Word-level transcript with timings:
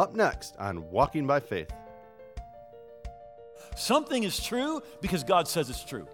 Up 0.00 0.14
next 0.14 0.56
on 0.58 0.90
Walking 0.90 1.26
by 1.26 1.40
Faith. 1.40 1.70
Something 3.76 4.22
is 4.22 4.42
true 4.42 4.82
because 5.02 5.24
God 5.24 5.46
says 5.46 5.68
it's 5.68 5.84
true. 5.84 6.08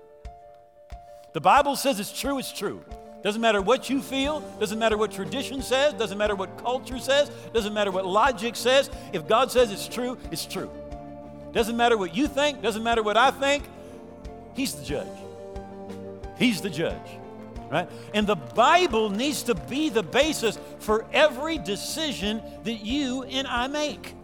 The 1.34 1.40
Bible 1.40 1.76
says 1.76 2.00
it's 2.00 2.10
true, 2.10 2.40
it's 2.40 2.52
true. 2.52 2.84
Doesn't 3.22 3.40
matter 3.40 3.62
what 3.62 3.88
you 3.88 4.02
feel, 4.02 4.40
doesn't 4.58 4.80
matter 4.80 4.96
what 4.96 5.12
tradition 5.12 5.62
says, 5.62 5.94
doesn't 5.94 6.18
matter 6.18 6.34
what 6.34 6.58
culture 6.58 6.98
says, 6.98 7.30
doesn't 7.54 7.72
matter 7.74 7.92
what 7.92 8.04
logic 8.04 8.56
says. 8.56 8.90
If 9.12 9.28
God 9.28 9.52
says 9.52 9.70
it's 9.70 9.86
true, 9.86 10.18
it's 10.32 10.46
true. 10.46 10.68
Doesn't 11.52 11.76
matter 11.76 11.96
what 11.96 12.12
you 12.12 12.26
think, 12.26 12.62
doesn't 12.62 12.82
matter 12.82 13.04
what 13.04 13.16
I 13.16 13.30
think. 13.30 13.62
He's 14.54 14.74
the 14.74 14.84
judge. 14.84 15.16
He's 16.36 16.60
the 16.60 16.70
judge. 16.70 17.08
Right? 17.70 17.88
And 18.14 18.26
the 18.26 18.36
Bible 18.36 19.10
needs 19.10 19.42
to 19.44 19.54
be 19.54 19.88
the 19.88 20.02
basis 20.02 20.58
for 20.78 21.04
every 21.12 21.58
decision 21.58 22.42
that 22.64 22.84
you 22.84 23.24
and 23.24 23.46
I 23.46 23.66
make. 23.66 24.14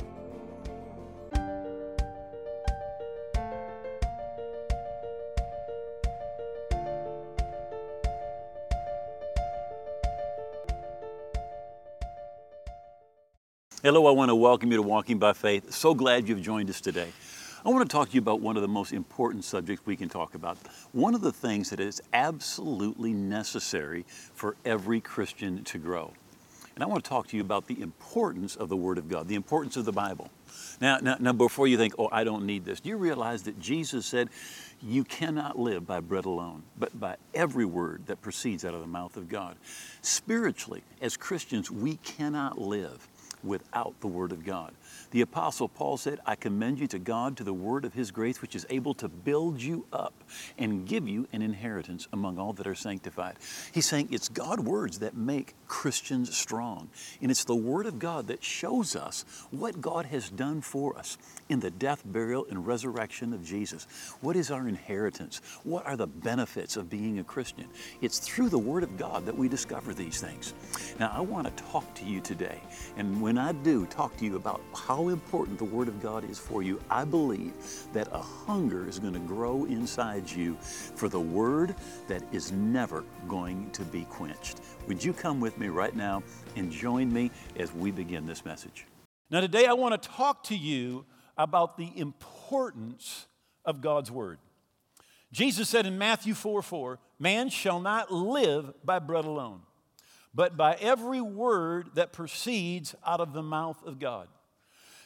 Hello, 13.82 14.06
I 14.06 14.12
want 14.12 14.28
to 14.28 14.36
welcome 14.36 14.70
you 14.70 14.76
to 14.76 14.82
Walking 14.82 15.18
by 15.18 15.32
Faith. 15.32 15.74
So 15.74 15.92
glad 15.92 16.28
you've 16.28 16.40
joined 16.40 16.70
us 16.70 16.80
today. 16.80 17.08
I 17.64 17.68
want 17.68 17.88
to 17.88 17.96
talk 17.96 18.08
to 18.08 18.14
you 18.14 18.20
about 18.20 18.40
one 18.40 18.56
of 18.56 18.62
the 18.62 18.68
most 18.68 18.92
important 18.92 19.44
subjects 19.44 19.86
we 19.86 19.94
can 19.94 20.08
talk 20.08 20.34
about. 20.34 20.58
One 20.90 21.14
of 21.14 21.20
the 21.20 21.30
things 21.30 21.70
that 21.70 21.78
is 21.78 22.02
absolutely 22.12 23.12
necessary 23.12 24.04
for 24.34 24.56
every 24.64 25.00
Christian 25.00 25.62
to 25.64 25.78
grow. 25.78 26.12
And 26.74 26.82
I 26.82 26.88
want 26.88 27.04
to 27.04 27.08
talk 27.08 27.28
to 27.28 27.36
you 27.36 27.42
about 27.42 27.68
the 27.68 27.80
importance 27.80 28.56
of 28.56 28.68
the 28.68 28.76
Word 28.76 28.98
of 28.98 29.08
God, 29.08 29.28
the 29.28 29.36
importance 29.36 29.76
of 29.76 29.84
the 29.84 29.92
Bible. 29.92 30.28
Now, 30.80 30.98
now, 30.98 31.16
now, 31.20 31.32
before 31.32 31.68
you 31.68 31.76
think, 31.76 31.94
oh, 31.98 32.08
I 32.10 32.24
don't 32.24 32.46
need 32.46 32.64
this, 32.64 32.80
do 32.80 32.88
you 32.88 32.96
realize 32.96 33.44
that 33.44 33.60
Jesus 33.60 34.06
said, 34.06 34.28
You 34.82 35.04
cannot 35.04 35.56
live 35.56 35.86
by 35.86 36.00
bread 36.00 36.24
alone, 36.24 36.64
but 36.76 36.98
by 36.98 37.16
every 37.32 37.64
word 37.64 38.06
that 38.06 38.22
proceeds 38.22 38.64
out 38.64 38.74
of 38.74 38.80
the 38.80 38.86
mouth 38.88 39.16
of 39.16 39.28
God? 39.28 39.56
Spiritually, 40.00 40.82
as 41.00 41.16
Christians, 41.16 41.70
we 41.70 41.96
cannot 41.98 42.58
live 42.58 43.06
without 43.44 43.94
the 44.00 44.06
Word 44.06 44.32
of 44.32 44.44
God. 44.44 44.72
The 45.10 45.20
Apostle 45.20 45.68
Paul 45.68 45.96
said, 45.96 46.20
I 46.26 46.34
commend 46.34 46.78
you 46.78 46.86
to 46.88 46.98
God, 46.98 47.36
to 47.36 47.44
the 47.44 47.52
word 47.52 47.84
of 47.84 47.94
His 47.94 48.10
grace, 48.10 48.40
which 48.40 48.54
is 48.54 48.66
able 48.70 48.94
to 48.94 49.08
build 49.08 49.60
you 49.60 49.86
up 49.92 50.14
and 50.58 50.86
give 50.86 51.08
you 51.08 51.26
an 51.32 51.42
inheritance 51.42 52.08
among 52.12 52.38
all 52.38 52.52
that 52.54 52.66
are 52.66 52.74
sanctified. 52.74 53.36
He's 53.72 53.86
saying 53.86 54.08
it's 54.10 54.28
God's 54.28 54.62
words 54.62 54.98
that 55.00 55.16
make 55.16 55.54
Christians 55.72 56.36
strong. 56.36 56.90
And 57.22 57.30
it's 57.30 57.44
the 57.44 57.56
Word 57.56 57.86
of 57.86 57.98
God 57.98 58.26
that 58.26 58.44
shows 58.44 58.94
us 58.94 59.24
what 59.50 59.80
God 59.80 60.04
has 60.04 60.28
done 60.28 60.60
for 60.60 60.98
us 60.98 61.16
in 61.48 61.60
the 61.60 61.70
death, 61.70 62.02
burial, 62.04 62.46
and 62.50 62.66
resurrection 62.66 63.32
of 63.32 63.42
Jesus. 63.42 63.86
What 64.20 64.36
is 64.36 64.50
our 64.50 64.68
inheritance? 64.68 65.40
What 65.64 65.86
are 65.86 65.96
the 65.96 66.06
benefits 66.06 66.76
of 66.76 66.90
being 66.90 67.20
a 67.20 67.24
Christian? 67.24 67.68
It's 68.02 68.18
through 68.18 68.50
the 68.50 68.58
Word 68.58 68.82
of 68.82 68.98
God 68.98 69.24
that 69.24 69.36
we 69.36 69.48
discover 69.48 69.94
these 69.94 70.20
things. 70.20 70.52
Now, 71.00 71.10
I 71.14 71.20
want 71.20 71.46
to 71.46 71.64
talk 71.64 71.94
to 71.94 72.04
you 72.04 72.20
today. 72.20 72.60
And 72.98 73.22
when 73.22 73.38
I 73.38 73.52
do 73.52 73.86
talk 73.86 74.14
to 74.18 74.26
you 74.26 74.36
about 74.36 74.60
how 74.74 75.08
important 75.08 75.56
the 75.56 75.64
Word 75.64 75.88
of 75.88 76.02
God 76.02 76.28
is 76.28 76.38
for 76.38 76.62
you, 76.62 76.80
I 76.90 77.06
believe 77.06 77.54
that 77.94 78.08
a 78.12 78.20
hunger 78.20 78.86
is 78.86 78.98
going 78.98 79.14
to 79.14 79.20
grow 79.20 79.64
inside 79.64 80.30
you 80.30 80.54
for 80.60 81.08
the 81.08 81.18
Word 81.18 81.74
that 82.08 82.22
is 82.30 82.52
never 82.52 83.04
going 83.26 83.70
to 83.70 83.84
be 83.84 84.04
quenched. 84.04 84.60
Would 84.86 85.02
you 85.02 85.14
come 85.14 85.40
with 85.40 85.56
me 85.58 85.61
right 85.68 85.94
now 85.94 86.22
and 86.56 86.70
join 86.70 87.12
me 87.12 87.30
as 87.58 87.72
we 87.72 87.90
begin 87.90 88.26
this 88.26 88.44
message? 88.44 88.86
Now, 89.30 89.40
today 89.40 89.66
I 89.66 89.72
want 89.72 90.00
to 90.00 90.08
talk 90.08 90.44
to 90.44 90.56
you 90.56 91.04
about 91.38 91.76
the 91.76 91.90
importance 91.96 93.26
of 93.64 93.80
God's 93.80 94.10
Word. 94.10 94.38
Jesus 95.32 95.68
said 95.68 95.86
in 95.86 95.96
Matthew 95.96 96.34
4 96.34 96.62
4, 96.62 96.98
Man 97.18 97.48
shall 97.48 97.80
not 97.80 98.12
live 98.12 98.74
by 98.84 98.98
bread 98.98 99.24
alone, 99.24 99.60
but 100.34 100.56
by 100.56 100.74
every 100.74 101.20
word 101.20 101.90
that 101.94 102.12
proceeds 102.12 102.94
out 103.06 103.20
of 103.20 103.32
the 103.32 103.42
mouth 103.42 103.82
of 103.84 103.98
God. 103.98 104.28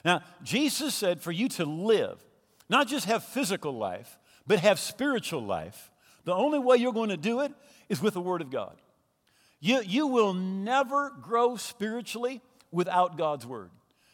Now, 0.05 0.23
Jesus 0.43 0.95
said 0.95 1.21
for 1.21 1.33
you 1.33 1.49
to 1.51 1.65
live, 1.65 2.25
not 2.69 2.89
just 2.89 3.07
have 3.07 3.25
physical 3.25 3.77
life, 3.77 4.19
but 4.47 4.61
have 4.61 4.79
spiritual 4.79 5.43
life, 5.43 5.91
the 6.25 6.35
only 6.35 6.59
way 6.59 6.77
you're 6.77 6.93
going 6.93 7.11
to 7.11 7.17
do 7.17 7.41
it 7.41 7.53
is 7.89 8.03
with 8.03 8.15
the 8.15 8.21
Word 8.21 8.41
of 8.41 8.51
God. 8.51 8.77
You, 9.61 9.81
you 9.83 10.07
will 10.07 10.35
never 10.35 11.11
grow 11.21 11.57
spiritually 11.57 12.41
without 12.71 13.17
God's 13.17 13.47
Word. 13.47 13.71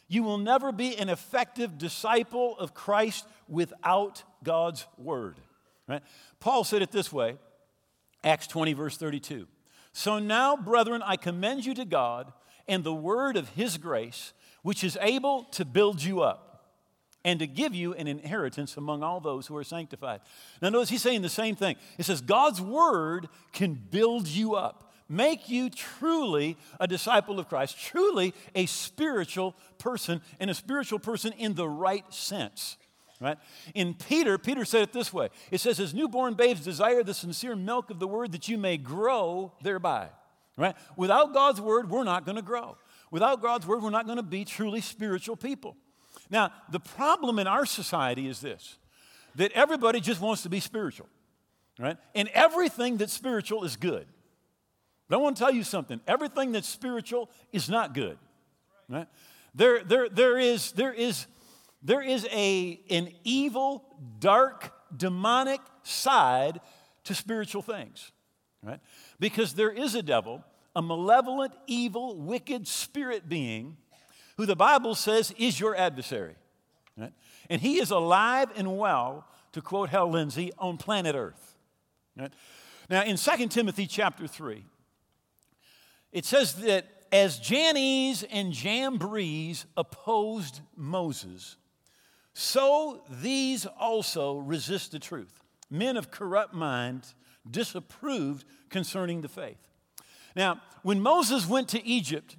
You 0.09 0.23
will 0.23 0.39
never 0.39 0.73
be 0.73 0.97
an 0.97 1.09
effective 1.09 1.79
disciple 1.79 2.57
of 2.59 2.75
Christ 2.75 3.27
without 3.49 4.23
God's 4.45 4.87
Word. 4.99 5.37
Right? 5.89 6.03
Paul 6.39 6.65
said 6.65 6.83
it 6.83 6.93
this 6.93 7.13
way 7.13 7.37
Acts 8.25 8.47
20, 8.47 8.73
verse 8.73 8.97
32. 8.97 9.47
So 9.93 10.19
now, 10.19 10.57
brethren, 10.57 11.03
I 11.05 11.17
commend 11.17 11.67
you 11.67 11.75
to 11.75 11.85
God 11.85 12.33
and 12.69 12.85
the 12.85 12.95
word 12.95 13.37
of 13.37 13.49
his 13.51 13.77
grace 13.77 14.33
which 14.63 14.85
is 14.85 14.97
able 15.01 15.45
to 15.45 15.65
build 15.65 16.03
you 16.03 16.23
up 16.23 16.53
and 17.25 17.39
to 17.41 17.47
give 17.47 17.75
you 17.75 17.95
an 17.95 18.09
inheritance 18.09 18.77
among 18.77 19.03
all 19.03 19.21
those 19.21 19.47
who 19.47 19.57
are 19.57 19.65
sanctified. 19.65 20.21
Now, 20.61 20.71
notice 20.71 20.89
he's 20.89 21.03
saying 21.03 21.23
the 21.23 21.29
same 21.29 21.55
thing. 21.55 21.77
It 21.99 22.05
says, 22.05 22.21
God's 22.21 22.61
word 22.61 23.29
can 23.53 23.75
build 23.75 24.27
you 24.27 24.55
up, 24.55 24.92
make 25.09 25.49
you 25.49 25.71
truly 25.71 26.57
a 26.81 26.87
disciple 26.87 27.39
of 27.39 27.49
Christ, 27.49 27.79
truly 27.79 28.35
a 28.55 28.67
spiritual 28.67 29.55
person, 29.79 30.21
and 30.41 30.51
a 30.51 30.55
spiritual 30.55 30.99
person 30.99 31.33
in 31.33 31.55
the 31.55 31.69
right 31.69 32.05
sense. 32.13 32.77
Right? 33.21 33.39
In 33.75 33.95
Peter, 33.95 34.37
Peter 34.37 34.65
said 34.65 34.83
it 34.83 34.93
this 34.93 35.13
way 35.13 35.29
It 35.51 35.59
says, 35.59 35.79
As 35.79 35.95
newborn 35.95 36.35
babes 36.35 36.61
desire 36.61 37.05
the 37.05 37.15
sincere 37.15 37.55
milk 37.55 37.91
of 37.91 38.01
the 38.01 38.09
word 38.09 38.33
that 38.33 38.49
you 38.49 38.59
may 38.59 38.77
grow 38.77 39.53
thereby. 39.63 40.09
Right? 40.57 40.75
Without 40.97 41.33
God's 41.33 41.61
word, 41.61 41.89
we're 41.89 42.05
not 42.05 42.27
going 42.27 42.37
to 42.37 42.43
grow. 42.43 42.77
Without 43.11 43.41
God's 43.41 43.67
word, 43.67 43.83
we're 43.83 43.91
not 43.91 44.07
going 44.07 44.17
to 44.17 44.23
be 44.23 44.45
truly 44.45 44.81
spiritual 44.81 45.37
people. 45.37 45.77
Now, 46.31 46.51
the 46.71 46.81
problem 46.81 47.39
in 47.39 47.47
our 47.47 47.67
society 47.67 48.27
is 48.27 48.41
this 48.41 48.79
that 49.35 49.53
everybody 49.53 50.01
just 50.01 50.21
wants 50.21 50.43
to 50.43 50.51
be 50.51 50.61
spiritual, 50.61 51.09
right? 51.79 51.97
And 52.15 52.29
everything 52.29 52.97
that's 52.97 53.13
spiritual 53.13 53.65
is 53.65 53.77
good. 53.77 54.07
But 55.13 55.19
I 55.19 55.21
want 55.21 55.37
to 55.37 55.43
tell 55.43 55.53
you 55.53 55.63
something 55.63 56.01
everything 56.09 56.53
that's 56.53 56.67
spiritual 56.67 57.29
is 57.53 57.69
not 57.69 57.93
good, 57.93 58.17
right? 58.89 59.07
There, 59.55 59.85
there, 59.85 60.09
there 60.09 60.39
is, 60.39 60.73
there 60.73 60.95
is, 60.95 61.27
there 61.83 62.01
is 62.01 62.27
a, 62.33 62.81
an 62.89 63.11
evil, 63.23 63.85
dark, 64.21 64.73
demonic 64.97 65.61
side 65.83 66.63
to 67.05 67.15
spiritual 67.15 67.61
things, 67.61 68.11
right? 68.63 68.81
Because 69.21 69.53
there 69.53 69.71
is 69.71 69.95
a 69.95 70.03
devil 70.03 70.43
a 70.75 70.81
malevolent, 70.81 71.53
evil, 71.67 72.17
wicked 72.17 72.67
spirit 72.67 73.29
being 73.29 73.77
who 74.39 74.47
the 74.47 74.57
Bible 74.57 74.95
says 74.95 75.35
is 75.37 75.61
your 75.61 75.77
adversary. 75.77 76.37
Right? 76.97 77.13
And 77.51 77.61
he 77.61 77.81
is 77.81 77.91
alive 77.91 78.49
and 78.57 78.79
well, 78.79 79.27
to 79.53 79.61
quote 79.61 79.91
Hal 79.91 80.11
Lindsey, 80.11 80.53
on 80.57 80.79
planet 80.79 81.15
Earth. 81.15 81.59
Right? 82.17 82.33
Now, 82.89 83.03
in 83.03 83.19
2 83.19 83.49
Timothy 83.49 83.87
chapter 83.87 84.27
3, 84.27 84.65
it 86.13 86.25
says 86.25 86.55
that 86.57 86.87
as 87.11 87.39
Jannes 87.39 88.23
and 88.25 88.53
Jambres 88.53 89.67
opposed 89.77 90.61
Moses, 90.77 91.57
so 92.35 93.03
these 93.11 93.67
also 93.67 94.39
resist 94.39 94.93
the 94.93 94.99
truth. 94.99 95.43
Men 95.71 95.97
of 95.97 96.11
corrupt 96.11 96.55
mind 96.55 97.15
disapproved 97.51 98.47
concerning 98.71 99.21
the 99.21 99.29
faith. 99.29 99.69
Now, 100.35 100.61
when 100.83 101.01
Moses 101.01 101.47
went 101.47 101.69
to 101.71 101.85
Egypt 101.87 102.37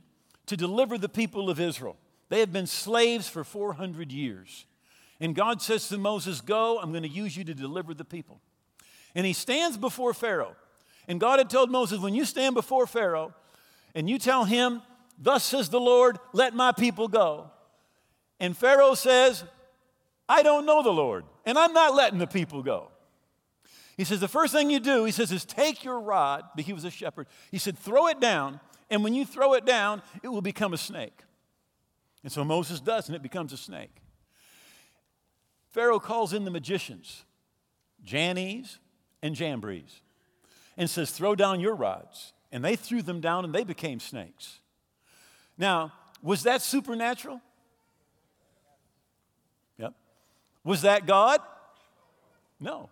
to 0.47 0.57
deliver 0.57 0.97
the 0.97 1.09
people 1.09 1.49
of 1.49 1.59
Israel, 1.59 1.97
they 2.29 2.39
had 2.39 2.51
been 2.51 2.67
slaves 2.67 3.29
for 3.29 3.43
400 3.43 4.11
years. 4.11 4.65
And 5.19 5.35
God 5.35 5.61
says 5.61 5.87
to 5.89 5.97
Moses, 5.97 6.41
Go, 6.41 6.79
I'm 6.79 6.91
going 6.91 7.03
to 7.03 7.09
use 7.09 7.37
you 7.37 7.43
to 7.43 7.53
deliver 7.53 7.93
the 7.93 8.05
people. 8.05 8.41
And 9.13 9.25
he 9.25 9.33
stands 9.33 9.77
before 9.77 10.13
Pharaoh. 10.13 10.55
And 11.07 11.19
God 11.19 11.39
had 11.39 11.49
told 11.49 11.69
Moses, 11.69 11.99
When 11.99 12.15
you 12.15 12.25
stand 12.25 12.55
before 12.55 12.87
Pharaoh 12.87 13.33
and 13.95 14.09
you 14.09 14.17
tell 14.17 14.45
him, 14.45 14.81
Thus 15.17 15.43
says 15.43 15.69
the 15.69 15.79
Lord, 15.79 16.17
let 16.33 16.53
my 16.53 16.71
people 16.71 17.07
go. 17.07 17.51
And 18.39 18.57
Pharaoh 18.57 18.95
says, 18.95 19.43
I 20.27 20.43
don't 20.43 20.65
know 20.65 20.83
the 20.83 20.91
Lord, 20.91 21.25
and 21.45 21.57
I'm 21.57 21.73
not 21.73 21.95
letting 21.95 22.19
the 22.19 22.27
people 22.27 22.63
go. 22.63 22.89
He 23.95 24.03
says, 24.03 24.19
the 24.19 24.27
first 24.27 24.53
thing 24.53 24.71
you 24.71 24.79
do, 24.79 25.05
he 25.05 25.11
says, 25.11 25.31
is 25.31 25.45
take 25.45 25.83
your 25.83 25.99
rod, 25.99 26.43
but 26.55 26.65
he 26.65 26.73
was 26.73 26.83
a 26.83 26.89
shepherd. 26.89 27.27
He 27.51 27.59
said, 27.59 27.77
throw 27.77 28.07
it 28.07 28.19
down, 28.19 28.59
and 28.89 29.03
when 29.03 29.13
you 29.13 29.23
throw 29.23 29.53
it 29.53 29.65
down, 29.65 30.01
it 30.23 30.29
will 30.29 30.41
become 30.41 30.73
a 30.73 30.77
snake. 30.77 31.21
And 32.23 32.31
so 32.31 32.43
Moses 32.43 32.79
does, 32.79 33.07
and 33.07 33.15
it 33.15 33.21
becomes 33.21 33.53
a 33.53 33.57
snake. 33.57 33.95
Pharaoh 35.69 35.99
calls 35.99 36.33
in 36.33 36.43
the 36.43 36.51
magicians, 36.51 37.23
Jannes 38.03 38.79
and 39.21 39.35
Jambres, 39.35 40.01
and 40.75 40.89
says, 40.89 41.11
throw 41.11 41.35
down 41.35 41.59
your 41.59 41.75
rods. 41.75 42.33
And 42.53 42.63
they 42.63 42.75
threw 42.75 43.01
them 43.01 43.19
down, 43.19 43.43
and 43.43 43.53
they 43.53 43.63
became 43.63 43.99
snakes. 43.99 44.59
Now, 45.57 45.91
was 46.21 46.43
that 46.43 46.61
supernatural? 46.61 47.41
Yep. 49.79 49.93
Was 50.63 50.83
that 50.83 51.07
God? 51.07 51.41
No. 52.59 52.91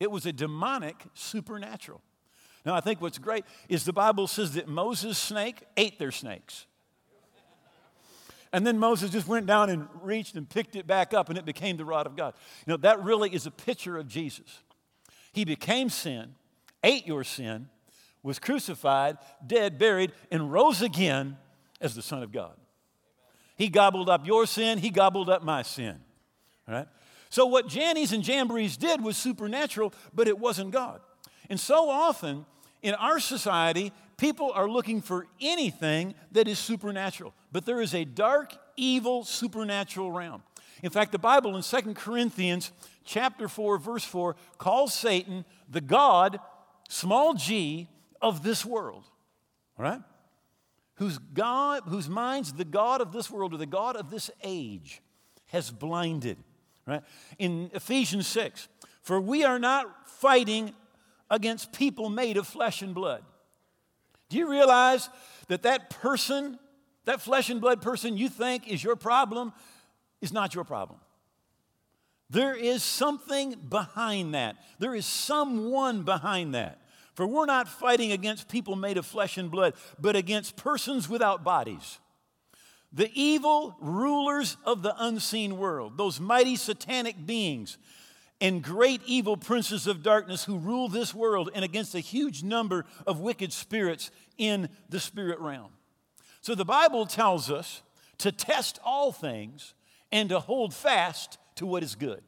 It 0.00 0.10
was 0.10 0.26
a 0.26 0.32
demonic 0.32 0.96
supernatural. 1.14 2.02
Now, 2.64 2.74
I 2.74 2.80
think 2.80 3.00
what's 3.00 3.18
great 3.18 3.44
is 3.68 3.84
the 3.84 3.92
Bible 3.92 4.26
says 4.26 4.54
that 4.54 4.66
Moses' 4.66 5.16
snake 5.16 5.62
ate 5.76 6.00
their 6.00 6.10
snakes. 6.10 6.66
And 8.52 8.66
then 8.66 8.76
Moses 8.76 9.10
just 9.10 9.28
went 9.28 9.46
down 9.46 9.70
and 9.70 9.86
reached 10.02 10.34
and 10.34 10.48
picked 10.48 10.74
it 10.74 10.86
back 10.86 11.14
up, 11.14 11.28
and 11.28 11.38
it 11.38 11.44
became 11.44 11.76
the 11.76 11.84
rod 11.84 12.06
of 12.06 12.16
God. 12.16 12.34
You 12.66 12.72
know, 12.72 12.76
that 12.78 13.04
really 13.04 13.32
is 13.32 13.46
a 13.46 13.52
picture 13.52 13.96
of 13.96 14.08
Jesus. 14.08 14.62
He 15.32 15.44
became 15.44 15.90
sin, 15.90 16.34
ate 16.82 17.06
your 17.06 17.22
sin, 17.22 17.68
was 18.26 18.40
crucified, 18.40 19.16
dead, 19.46 19.78
buried, 19.78 20.10
and 20.32 20.52
rose 20.52 20.82
again 20.82 21.36
as 21.80 21.94
the 21.94 22.02
Son 22.02 22.24
of 22.24 22.32
God. 22.32 22.54
He 23.54 23.68
gobbled 23.68 24.10
up 24.10 24.26
your 24.26 24.46
sin, 24.46 24.78
he 24.78 24.90
gobbled 24.90 25.30
up 25.30 25.44
my 25.44 25.62
sin. 25.62 26.00
Right? 26.66 26.88
So, 27.30 27.46
what 27.46 27.68
Jannes 27.68 28.12
and 28.12 28.24
Jambres 28.24 28.76
did 28.76 29.00
was 29.00 29.16
supernatural, 29.16 29.94
but 30.12 30.26
it 30.26 30.40
wasn't 30.40 30.72
God. 30.72 31.00
And 31.48 31.60
so 31.60 31.88
often 31.88 32.44
in 32.82 32.94
our 32.94 33.20
society, 33.20 33.92
people 34.16 34.50
are 34.52 34.68
looking 34.68 35.00
for 35.00 35.28
anything 35.40 36.14
that 36.32 36.48
is 36.48 36.58
supernatural, 36.58 37.32
but 37.52 37.64
there 37.64 37.80
is 37.80 37.94
a 37.94 38.04
dark, 38.04 38.56
evil, 38.76 39.24
supernatural 39.24 40.10
realm. 40.10 40.42
In 40.82 40.90
fact, 40.90 41.12
the 41.12 41.18
Bible 41.18 41.56
in 41.56 41.62
2 41.62 41.94
Corinthians 41.94 42.72
chapter 43.04 43.46
4 43.48 43.78
verse 43.78 44.04
4 44.04 44.34
calls 44.58 44.92
Satan 44.92 45.44
the 45.70 45.80
god 45.80 46.40
small 46.88 47.34
g 47.34 47.88
of 48.26 48.42
this 48.42 48.64
world. 48.64 49.04
All 49.78 49.84
right? 49.84 50.00
Whose 50.94 51.18
God, 51.18 51.82
whose 51.86 52.08
minds 52.08 52.52
the 52.52 52.64
God 52.64 53.00
of 53.00 53.12
this 53.12 53.30
world 53.30 53.54
or 53.54 53.58
the 53.58 53.66
God 53.66 53.96
of 53.96 54.10
this 54.10 54.30
age 54.42 55.02
has 55.46 55.70
blinded. 55.70 56.38
Right? 56.86 57.02
In 57.38 57.70
Ephesians 57.74 58.26
6, 58.26 58.68
for 59.02 59.20
we 59.20 59.44
are 59.44 59.58
not 59.58 60.08
fighting 60.08 60.72
against 61.30 61.72
people 61.72 62.08
made 62.08 62.36
of 62.36 62.46
flesh 62.46 62.82
and 62.82 62.94
blood. 62.94 63.22
Do 64.28 64.38
you 64.38 64.50
realize 64.50 65.08
that 65.48 65.62
that 65.62 65.90
person, 65.90 66.58
that 67.04 67.20
flesh 67.20 67.50
and 67.50 67.60
blood 67.60 67.82
person 67.82 68.16
you 68.16 68.28
think 68.28 68.66
is 68.68 68.82
your 68.82 68.96
problem, 68.96 69.52
is 70.20 70.32
not 70.32 70.54
your 70.54 70.64
problem? 70.64 70.98
There 72.28 72.56
is 72.56 72.82
something 72.82 73.54
behind 73.68 74.34
that. 74.34 74.56
There 74.80 74.94
is 74.94 75.06
someone 75.06 76.02
behind 76.02 76.54
that. 76.54 76.80
For 77.16 77.26
we're 77.26 77.46
not 77.46 77.66
fighting 77.66 78.12
against 78.12 78.46
people 78.46 78.76
made 78.76 78.98
of 78.98 79.06
flesh 79.06 79.38
and 79.38 79.50
blood, 79.50 79.72
but 79.98 80.14
against 80.14 80.54
persons 80.54 81.08
without 81.08 81.42
bodies. 81.42 81.98
The 82.92 83.10
evil 83.14 83.74
rulers 83.80 84.58
of 84.66 84.82
the 84.82 84.94
unseen 84.98 85.56
world, 85.56 85.96
those 85.96 86.20
mighty 86.20 86.56
satanic 86.56 87.24
beings 87.24 87.78
and 88.38 88.62
great 88.62 89.00
evil 89.06 89.38
princes 89.38 89.86
of 89.86 90.02
darkness 90.02 90.44
who 90.44 90.58
rule 90.58 90.88
this 90.88 91.14
world 91.14 91.48
and 91.54 91.64
against 91.64 91.94
a 91.94 92.00
huge 92.00 92.42
number 92.42 92.84
of 93.06 93.18
wicked 93.18 93.50
spirits 93.50 94.10
in 94.36 94.68
the 94.90 95.00
spirit 95.00 95.40
realm. 95.40 95.72
So 96.42 96.54
the 96.54 96.66
Bible 96.66 97.06
tells 97.06 97.50
us 97.50 97.80
to 98.18 98.30
test 98.30 98.78
all 98.84 99.10
things 99.10 99.72
and 100.12 100.28
to 100.28 100.38
hold 100.38 100.74
fast 100.74 101.38
to 101.54 101.64
what 101.64 101.82
is 101.82 101.94
good. 101.94 102.22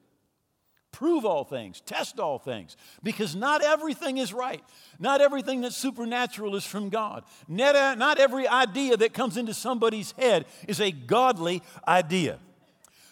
Prove 0.98 1.24
all 1.24 1.44
things, 1.44 1.80
test 1.80 2.18
all 2.18 2.40
things, 2.40 2.76
because 3.04 3.36
not 3.36 3.62
everything 3.62 4.18
is 4.18 4.32
right. 4.32 4.64
Not 4.98 5.20
everything 5.20 5.60
that's 5.60 5.76
supernatural 5.76 6.56
is 6.56 6.64
from 6.64 6.88
God. 6.88 7.22
Uh, 7.48 7.94
not 7.96 8.18
every 8.18 8.48
idea 8.48 8.96
that 8.96 9.12
comes 9.12 9.36
into 9.36 9.54
somebody's 9.54 10.10
head 10.18 10.44
is 10.66 10.80
a 10.80 10.90
godly 10.90 11.62
idea. 11.86 12.40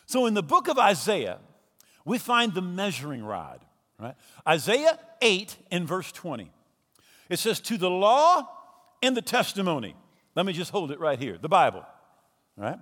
So 0.05 0.27
in 0.27 0.35
the 0.35 0.43
book 0.43 0.67
of 0.67 0.81
Isaiah, 0.81 1.39
we 2.05 2.19
find 2.19 2.55
the 2.55 2.61
measuring 2.61 3.23
rod, 3.23 3.65
right? 4.01 4.17
Isaiah 4.49 4.99
8 5.23 5.57
in 5.71 5.87
verse 5.87 6.11
20. 6.11 6.51
It 7.29 7.39
says, 7.39 7.61
To 7.61 7.77
the 7.77 7.89
law 7.89 8.49
and 9.01 9.17
the 9.17 9.23
testimony. 9.23 9.95
Let 10.35 10.45
me 10.45 10.53
just 10.53 10.73
hold 10.73 10.91
it 10.91 10.99
right 10.99 11.21
here 11.21 11.39
the 11.41 11.49
Bible, 11.49 11.87
right? 12.57 12.81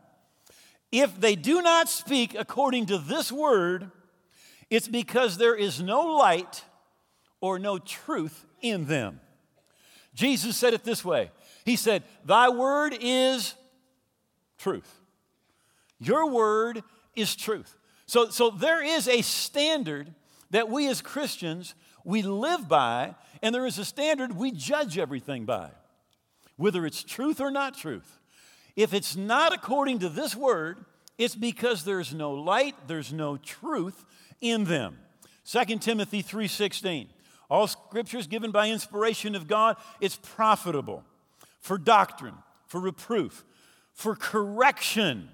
If 0.90 1.20
they 1.20 1.36
do 1.36 1.60
not 1.60 1.90
speak 1.90 2.34
according 2.34 2.86
to 2.86 2.96
this 2.96 3.30
word, 3.30 3.90
it's 4.74 4.88
because 4.88 5.36
there 5.36 5.54
is 5.54 5.80
no 5.80 6.16
light 6.16 6.64
or 7.40 7.58
no 7.58 7.78
truth 7.78 8.46
in 8.60 8.86
them. 8.86 9.20
Jesus 10.14 10.56
said 10.56 10.74
it 10.74 10.84
this 10.84 11.04
way 11.04 11.30
He 11.64 11.76
said, 11.76 12.02
Thy 12.24 12.48
word 12.48 12.96
is 13.00 13.54
truth. 14.58 15.00
Your 16.00 16.30
word 16.30 16.82
is 17.14 17.36
truth. 17.36 17.76
So, 18.06 18.30
so 18.30 18.50
there 18.50 18.84
is 18.84 19.08
a 19.08 19.22
standard 19.22 20.12
that 20.50 20.68
we 20.68 20.88
as 20.88 21.00
Christians, 21.00 21.74
we 22.04 22.22
live 22.22 22.68
by, 22.68 23.14
and 23.42 23.54
there 23.54 23.66
is 23.66 23.78
a 23.78 23.84
standard 23.84 24.36
we 24.36 24.50
judge 24.50 24.98
everything 24.98 25.44
by, 25.44 25.70
whether 26.56 26.84
it's 26.84 27.02
truth 27.02 27.40
or 27.40 27.50
not 27.50 27.76
truth. 27.76 28.18
If 28.76 28.92
it's 28.92 29.16
not 29.16 29.54
according 29.54 30.00
to 30.00 30.08
this 30.08 30.34
word, 30.34 30.84
it's 31.16 31.36
because 31.36 31.84
there's 31.84 32.12
no 32.12 32.32
light, 32.32 32.74
there's 32.88 33.12
no 33.12 33.36
truth 33.36 34.04
in 34.40 34.64
them. 34.64 34.98
2 35.44 35.80
Timothy 35.80 36.22
3:16. 36.22 37.08
All 37.50 37.66
scripture 37.66 38.18
is 38.18 38.26
given 38.26 38.50
by 38.50 38.70
inspiration 38.70 39.34
of 39.34 39.46
God. 39.46 39.76
It's 40.00 40.16
profitable 40.16 41.04
for 41.60 41.78
doctrine, 41.78 42.34
for 42.66 42.80
reproof, 42.80 43.44
for 43.92 44.16
correction. 44.16 45.28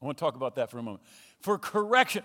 I 0.00 0.04
want 0.04 0.18
to 0.18 0.24
talk 0.24 0.36
about 0.36 0.56
that 0.56 0.70
for 0.70 0.78
a 0.78 0.82
moment 0.82 1.02
for 1.46 1.58
correction, 1.58 2.24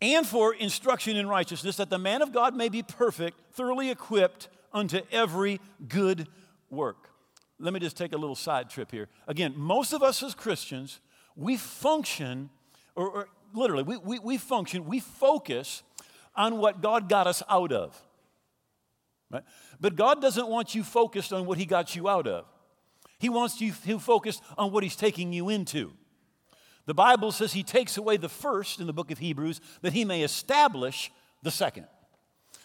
and 0.00 0.24
for 0.24 0.54
instruction 0.54 1.16
in 1.16 1.26
righteousness, 1.26 1.76
that 1.76 1.90
the 1.90 1.98
man 1.98 2.22
of 2.22 2.32
God 2.32 2.54
may 2.54 2.68
be 2.68 2.84
perfect, 2.84 3.36
thoroughly 3.52 3.90
equipped 3.90 4.48
unto 4.72 5.00
every 5.10 5.60
good 5.88 6.28
work. 6.70 7.10
Let 7.58 7.72
me 7.72 7.80
just 7.80 7.96
take 7.96 8.12
a 8.12 8.16
little 8.16 8.36
side 8.36 8.70
trip 8.70 8.92
here. 8.92 9.08
Again, 9.26 9.54
most 9.56 9.92
of 9.92 10.04
us 10.04 10.22
as 10.22 10.36
Christians, 10.36 11.00
we 11.34 11.56
function, 11.56 12.50
or, 12.94 13.08
or 13.08 13.28
literally, 13.54 13.82
we, 13.82 13.96
we, 13.96 14.18
we 14.18 14.38
function, 14.38 14.86
we 14.86 15.00
focus 15.00 15.82
on 16.36 16.58
what 16.58 16.80
God 16.80 17.08
got 17.08 17.26
us 17.26 17.42
out 17.48 17.72
of. 17.72 18.00
Right? 19.30 19.42
But 19.80 19.96
God 19.96 20.22
doesn't 20.22 20.48
want 20.48 20.74
you 20.74 20.82
focused 20.82 21.32
on 21.32 21.46
what 21.46 21.58
He 21.58 21.66
got 21.66 21.94
you 21.96 22.08
out 22.08 22.26
of. 22.26 22.44
He 23.18 23.28
wants 23.28 23.60
you 23.60 23.72
focused 23.72 24.42
on 24.56 24.72
what 24.72 24.82
He's 24.82 24.96
taking 24.96 25.32
you 25.32 25.48
into. 25.48 25.92
The 26.88 26.94
Bible 26.94 27.32
says 27.32 27.52
he 27.52 27.62
takes 27.62 27.98
away 27.98 28.16
the 28.16 28.30
first 28.30 28.80
in 28.80 28.86
the 28.86 28.94
book 28.94 29.10
of 29.10 29.18
Hebrews 29.18 29.60
that 29.82 29.92
he 29.92 30.06
may 30.06 30.22
establish 30.22 31.12
the 31.42 31.50
second. 31.50 31.86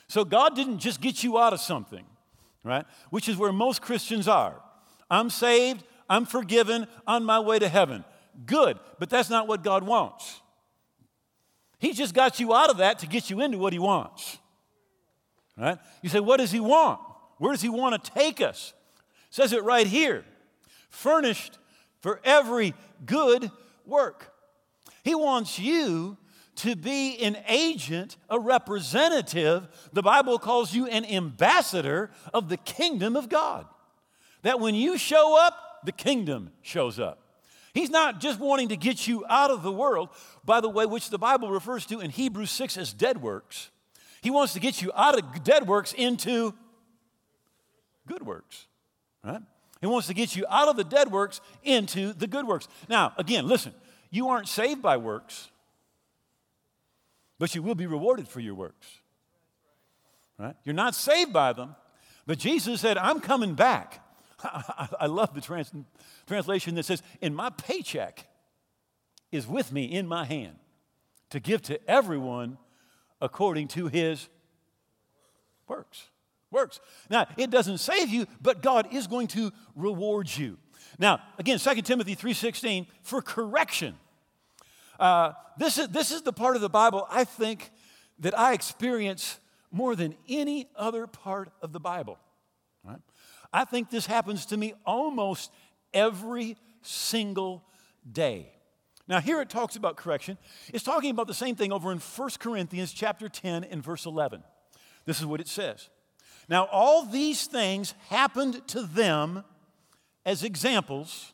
So 0.07 0.23
God 0.23 0.55
didn't 0.55 0.79
just 0.79 1.01
get 1.01 1.25
you 1.25 1.37
out 1.37 1.51
of 1.51 1.59
something, 1.59 2.05
right? 2.63 2.85
Which 3.09 3.27
is 3.27 3.35
where 3.35 3.51
most 3.51 3.81
Christians 3.81 4.29
are. 4.29 4.61
I'm 5.11 5.29
saved, 5.29 5.83
I'm 6.09 6.25
forgiven, 6.25 6.87
on 7.05 7.25
my 7.25 7.41
way 7.41 7.59
to 7.59 7.67
heaven. 7.67 8.05
Good, 8.45 8.79
but 8.97 9.09
that's 9.09 9.29
not 9.29 9.45
what 9.45 9.61
God 9.61 9.83
wants. 9.83 10.39
He 11.83 11.91
just 11.91 12.13
got 12.13 12.39
you 12.39 12.53
out 12.53 12.69
of 12.69 12.77
that 12.77 12.99
to 12.99 13.07
get 13.07 13.29
you 13.29 13.41
into 13.41 13.57
what 13.57 13.73
he 13.73 13.77
wants. 13.77 14.37
Right? 15.57 15.77
You 16.01 16.07
say, 16.07 16.21
what 16.21 16.37
does 16.37 16.49
he 16.49 16.61
want? 16.61 17.01
Where 17.39 17.51
does 17.51 17.61
he 17.61 17.67
want 17.67 18.01
to 18.01 18.11
take 18.11 18.39
us? 18.39 18.73
It 19.27 19.35
says 19.35 19.51
it 19.51 19.65
right 19.65 19.85
here. 19.85 20.23
Furnished 20.87 21.57
for 21.99 22.21
every 22.23 22.73
good 23.05 23.51
work. 23.85 24.33
He 25.03 25.13
wants 25.13 25.59
you 25.59 26.15
to 26.55 26.77
be 26.77 27.17
an 27.17 27.35
agent, 27.49 28.15
a 28.29 28.39
representative. 28.39 29.67
The 29.91 30.01
Bible 30.01 30.39
calls 30.39 30.73
you 30.73 30.87
an 30.87 31.03
ambassador 31.03 32.11
of 32.33 32.47
the 32.47 32.55
kingdom 32.55 33.17
of 33.17 33.27
God. 33.27 33.65
That 34.43 34.61
when 34.61 34.73
you 34.73 34.97
show 34.97 35.37
up, 35.37 35.81
the 35.83 35.91
kingdom 35.91 36.51
shows 36.61 36.97
up. 36.97 37.22
He's 37.73 37.89
not 37.89 38.21
just 38.21 38.39
wanting 38.39 38.69
to 38.69 38.77
get 38.77 39.07
you 39.07 39.25
out 39.27 39.49
of 39.49 39.63
the 39.63 39.71
world, 39.71 40.09
by 40.45 40.61
the 40.61 40.69
way, 40.69 40.85
which 40.85 41.09
the 41.09 41.17
Bible 41.17 41.49
refers 41.49 41.85
to 41.87 41.99
in 41.99 42.11
Hebrews 42.11 42.51
6 42.51 42.77
as 42.77 42.93
dead 42.93 43.21
works. 43.21 43.71
He 44.21 44.29
wants 44.29 44.53
to 44.53 44.59
get 44.59 44.81
you 44.81 44.91
out 44.95 45.17
of 45.17 45.43
dead 45.43 45.67
works 45.67 45.91
into 45.93 46.53
good 48.07 48.23
works, 48.23 48.67
right? 49.23 49.41
He 49.81 49.87
wants 49.87 50.07
to 50.07 50.13
get 50.13 50.35
you 50.35 50.45
out 50.49 50.67
of 50.67 50.77
the 50.77 50.83
dead 50.83 51.11
works 51.11 51.41
into 51.63 52.13
the 52.13 52.27
good 52.27 52.47
works. 52.47 52.67
Now, 52.87 53.13
again, 53.17 53.47
listen, 53.47 53.73
you 54.11 54.29
aren't 54.29 54.47
saved 54.47 54.81
by 54.81 54.97
works, 54.97 55.49
but 57.39 57.55
you 57.55 57.63
will 57.63 57.75
be 57.75 57.87
rewarded 57.87 58.27
for 58.27 58.39
your 58.39 58.55
works. 58.55 58.87
Right? 60.37 60.55
You're 60.63 60.75
not 60.75 60.95
saved 60.95 61.33
by 61.33 61.53
them, 61.53 61.75
but 62.25 62.37
Jesus 62.37 62.81
said, 62.81 62.97
I'm 62.97 63.19
coming 63.19 63.55
back. 63.55 64.02
I 64.99 65.07
love 65.07 65.33
the 65.33 65.41
trans- 65.41 65.73
translation 66.27 66.75
that 66.75 66.83
says, 66.83 67.01
"In 67.21 67.33
my 67.33 67.49
paycheck 67.49 68.27
is 69.31 69.47
with 69.47 69.71
me 69.71 69.85
in 69.85 70.07
my 70.07 70.25
hand 70.25 70.55
to 71.29 71.39
give 71.39 71.61
to 71.63 71.89
everyone 71.89 72.57
according 73.21 73.67
to 73.69 73.87
his 73.87 74.29
works 75.67 76.09
works. 76.53 76.79
Now, 77.09 77.27
it 77.35 77.49
doesn't 77.49 77.79
save 77.79 78.09
you, 78.09 78.27
but 78.39 78.61
God 78.61 78.93
is 78.93 79.07
going 79.07 79.27
to 79.29 79.51
reward 79.75 80.29
you. 80.29 80.57
Now, 80.99 81.19
again, 81.37 81.57
2 81.57 81.81
Timothy 81.81 82.15
3:16 82.15 82.87
for 83.01 83.21
correction. 83.21 83.95
uh, 84.99 85.33
this, 85.57 85.77
is, 85.77 85.89
this 85.89 86.11
is 86.11 86.21
the 86.21 86.31
part 86.31 86.55
of 86.55 86.61
the 86.61 86.69
Bible 86.69 87.07
I 87.09 87.25
think 87.25 87.71
that 88.19 88.37
I 88.37 88.53
experience 88.53 89.39
more 89.71 89.95
than 89.95 90.15
any 90.29 90.69
other 90.75 91.07
part 91.07 91.49
of 91.61 91.73
the 91.73 91.79
Bible. 91.79 92.19
Right? 92.83 92.99
I 93.53 93.65
think 93.65 93.89
this 93.89 94.05
happens 94.05 94.47
to 94.47 94.57
me 94.57 94.73
almost 94.85 95.51
every 95.93 96.57
single 96.81 97.63
day. 98.11 98.49
Now 99.07 99.19
here 99.19 99.41
it 99.41 99.49
talks 99.49 99.75
about 99.75 99.95
correction. 99.95 100.37
It's 100.73 100.83
talking 100.83 101.11
about 101.11 101.27
the 101.27 101.33
same 101.33 101.55
thing 101.55 101.71
over 101.71 101.91
in 101.91 101.99
1 101.99 102.29
Corinthians 102.39 102.91
chapter 102.91 103.29
10 103.29 103.63
and 103.65 103.83
verse 103.83 104.05
11. 104.05 104.43
This 105.05 105.19
is 105.19 105.25
what 105.25 105.39
it 105.39 105.47
says. 105.47 105.89
Now 106.49 106.65
all 106.71 107.05
these 107.05 107.45
things 107.45 107.93
happened 108.09 108.67
to 108.69 108.81
them 108.81 109.43
as 110.25 110.43
examples. 110.43 111.33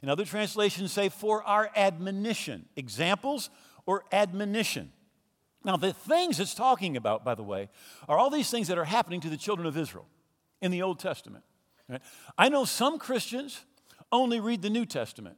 And 0.00 0.10
other 0.10 0.24
translations 0.24 0.92
say 0.92 1.08
for 1.08 1.44
our 1.44 1.70
admonition. 1.76 2.66
Examples 2.76 3.50
or 3.86 4.04
admonition. 4.10 4.90
Now, 5.64 5.76
the 5.76 5.92
things 5.92 6.40
it's 6.40 6.54
talking 6.54 6.96
about, 6.96 7.24
by 7.24 7.36
the 7.36 7.42
way, 7.44 7.68
are 8.08 8.18
all 8.18 8.30
these 8.30 8.50
things 8.50 8.66
that 8.66 8.78
are 8.78 8.84
happening 8.84 9.20
to 9.20 9.30
the 9.30 9.36
children 9.36 9.66
of 9.66 9.76
Israel 9.76 10.06
in 10.60 10.72
the 10.72 10.82
Old 10.82 10.98
Testament. 10.98 11.44
Right? 11.88 12.02
I 12.38 12.48
know 12.48 12.64
some 12.64 12.98
Christians 12.98 13.60
only 14.10 14.40
read 14.40 14.62
the 14.62 14.70
New 14.70 14.86
Testament, 14.86 15.36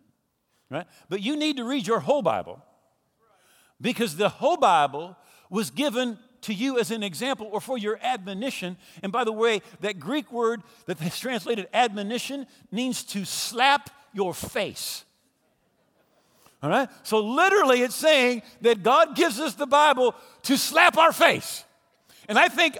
right? 0.71 0.87
But 1.09 1.23
you 1.23 1.37
need 1.37 1.57
to 1.57 1.65
read 1.65 1.87
your 1.87 2.01
whole 2.01 2.23
Bible 2.23 2.63
because 3.81 4.17
the 4.17 4.29
whole 4.29 4.57
Bible 4.57 5.17
was 5.51 5.71
given 5.71 6.19
to 6.43 6.53
you 6.53 6.79
as 6.79 6.91
an 6.91 7.03
example 7.03 7.49
or 7.51 7.61
for 7.61 7.79
your 7.79 7.99
admonition. 8.03 8.77
And 9.03 9.11
by 9.11 9.25
the 9.25 9.33
way, 9.33 9.63
that 9.81 9.99
Greek 9.99 10.31
word 10.33 10.63
that 10.87 11.01
is 11.01 11.19
translated 11.19 11.69
admonition 11.73 12.47
means 12.71 13.03
to 13.05 13.25
slap 13.25 13.91
your 14.13 14.35
face. 14.35 15.05
All 16.63 16.71
right? 16.71 16.89
So 17.03 17.21
literally, 17.21 17.83
it's 17.83 17.95
saying 17.95 18.43
that 18.63 18.83
God 18.83 19.17
gives 19.17 19.39
us 19.39 19.55
the 19.55 19.67
Bible 19.67 20.15
to 20.43 20.57
slap 20.57 20.97
our 20.97 21.13
face. 21.13 21.65
And 22.29 22.39
I 22.39 22.49
think 22.49 22.79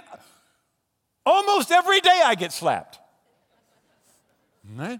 almost 1.25 1.71
every 1.71 1.99
day 2.01 2.21
I 2.23 2.35
get 2.35 2.51
slapped. 2.51 2.99
Right? 4.75 4.99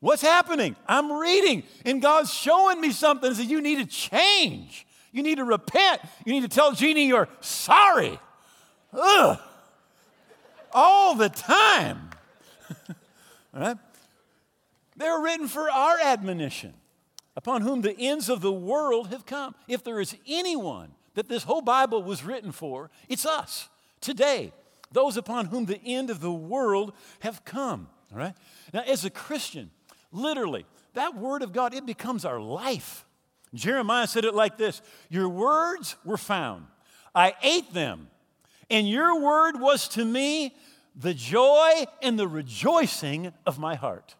What's 0.00 0.22
happening? 0.22 0.76
I'm 0.86 1.12
reading, 1.12 1.62
and 1.84 2.00
God's 2.02 2.32
showing 2.32 2.80
me 2.80 2.92
something 2.92 3.32
that 3.32 3.44
you 3.44 3.60
need 3.60 3.78
to 3.78 3.86
change. 3.86 4.86
You 5.12 5.22
need 5.22 5.36
to 5.36 5.44
repent. 5.44 6.02
You 6.26 6.32
need 6.32 6.42
to 6.42 6.48
tell 6.48 6.72
Jeannie 6.72 7.06
you're 7.06 7.28
sorry. 7.40 8.18
Ugh. 8.92 9.38
All 10.72 11.14
the 11.14 11.28
time. 11.28 12.10
Right? 13.56 13.76
They're 14.96 15.20
written 15.20 15.46
for 15.46 15.70
our 15.70 15.96
admonition 16.00 16.74
upon 17.36 17.62
whom 17.62 17.82
the 17.82 17.96
ends 17.96 18.28
of 18.28 18.40
the 18.40 18.52
world 18.52 19.10
have 19.10 19.26
come. 19.26 19.54
If 19.68 19.84
there 19.84 20.00
is 20.00 20.16
anyone 20.26 20.90
that 21.14 21.28
this 21.28 21.44
whole 21.44 21.62
Bible 21.62 22.02
was 22.02 22.24
written 22.24 22.50
for, 22.50 22.90
it's 23.08 23.24
us 23.24 23.68
today, 24.00 24.52
those 24.90 25.16
upon 25.16 25.46
whom 25.46 25.66
the 25.66 25.80
end 25.84 26.10
of 26.10 26.20
the 26.20 26.32
world 26.32 26.92
have 27.20 27.44
come. 27.44 27.88
All 28.14 28.20
right? 28.20 28.34
Now, 28.72 28.82
as 28.82 29.04
a 29.04 29.10
Christian, 29.10 29.70
literally, 30.12 30.64
that 30.94 31.16
word 31.16 31.42
of 31.42 31.52
God, 31.52 31.74
it 31.74 31.84
becomes 31.84 32.24
our 32.24 32.40
life. 32.40 33.04
Jeremiah 33.52 34.06
said 34.06 34.24
it 34.24 34.34
like 34.34 34.56
this 34.56 34.80
Your 35.10 35.28
words 35.28 35.96
were 36.04 36.16
found, 36.16 36.66
I 37.14 37.34
ate 37.42 37.74
them, 37.74 38.08
and 38.70 38.88
your 38.88 39.20
word 39.20 39.60
was 39.60 39.88
to 39.88 40.04
me 40.04 40.54
the 40.94 41.14
joy 41.14 41.84
and 42.02 42.18
the 42.18 42.28
rejoicing 42.28 43.32
of 43.46 43.58
my 43.58 43.74
heart. 43.74 44.14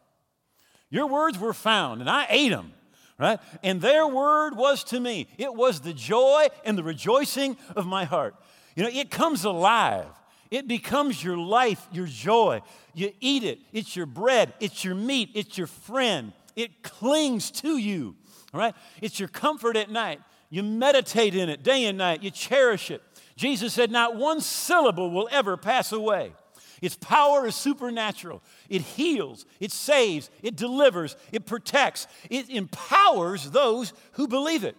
Your 0.90 1.06
words 1.06 1.38
were 1.38 1.54
found, 1.54 2.00
and 2.00 2.10
I 2.10 2.26
ate 2.28 2.50
them 2.50 2.72
right? 3.18 3.38
And 3.62 3.80
their 3.80 4.06
word 4.06 4.56
was 4.56 4.84
to 4.84 5.00
me, 5.00 5.28
it 5.38 5.54
was 5.54 5.80
the 5.80 5.92
joy 5.92 6.48
and 6.64 6.76
the 6.76 6.82
rejoicing 6.82 7.56
of 7.76 7.86
my 7.86 8.04
heart. 8.04 8.34
You 8.74 8.82
know, 8.82 8.90
it 8.92 9.10
comes 9.10 9.44
alive. 9.44 10.08
It 10.54 10.68
becomes 10.68 11.24
your 11.24 11.36
life, 11.36 11.84
your 11.90 12.06
joy. 12.06 12.62
You 12.94 13.10
eat 13.18 13.42
it. 13.42 13.58
It's 13.72 13.96
your 13.96 14.06
bread. 14.06 14.54
It's 14.60 14.84
your 14.84 14.94
meat. 14.94 15.30
It's 15.34 15.58
your 15.58 15.66
friend. 15.66 16.32
It 16.54 16.84
clings 16.84 17.50
to 17.62 17.76
you, 17.76 18.14
right? 18.52 18.72
It's 19.02 19.18
your 19.18 19.28
comfort 19.28 19.76
at 19.76 19.90
night. 19.90 20.20
You 20.50 20.62
meditate 20.62 21.34
in 21.34 21.48
it 21.48 21.64
day 21.64 21.86
and 21.86 21.98
night. 21.98 22.22
You 22.22 22.30
cherish 22.30 22.92
it. 22.92 23.02
Jesus 23.34 23.72
said, 23.72 23.90
Not 23.90 24.14
one 24.14 24.40
syllable 24.40 25.10
will 25.10 25.28
ever 25.32 25.56
pass 25.56 25.90
away. 25.90 26.32
Its 26.80 26.94
power 26.94 27.48
is 27.48 27.56
supernatural. 27.56 28.40
It 28.68 28.82
heals, 28.82 29.46
it 29.58 29.72
saves, 29.72 30.30
it 30.40 30.54
delivers, 30.54 31.16
it 31.32 31.46
protects, 31.46 32.06
it 32.30 32.48
empowers 32.48 33.50
those 33.50 33.92
who 34.12 34.28
believe 34.28 34.62
it. 34.62 34.76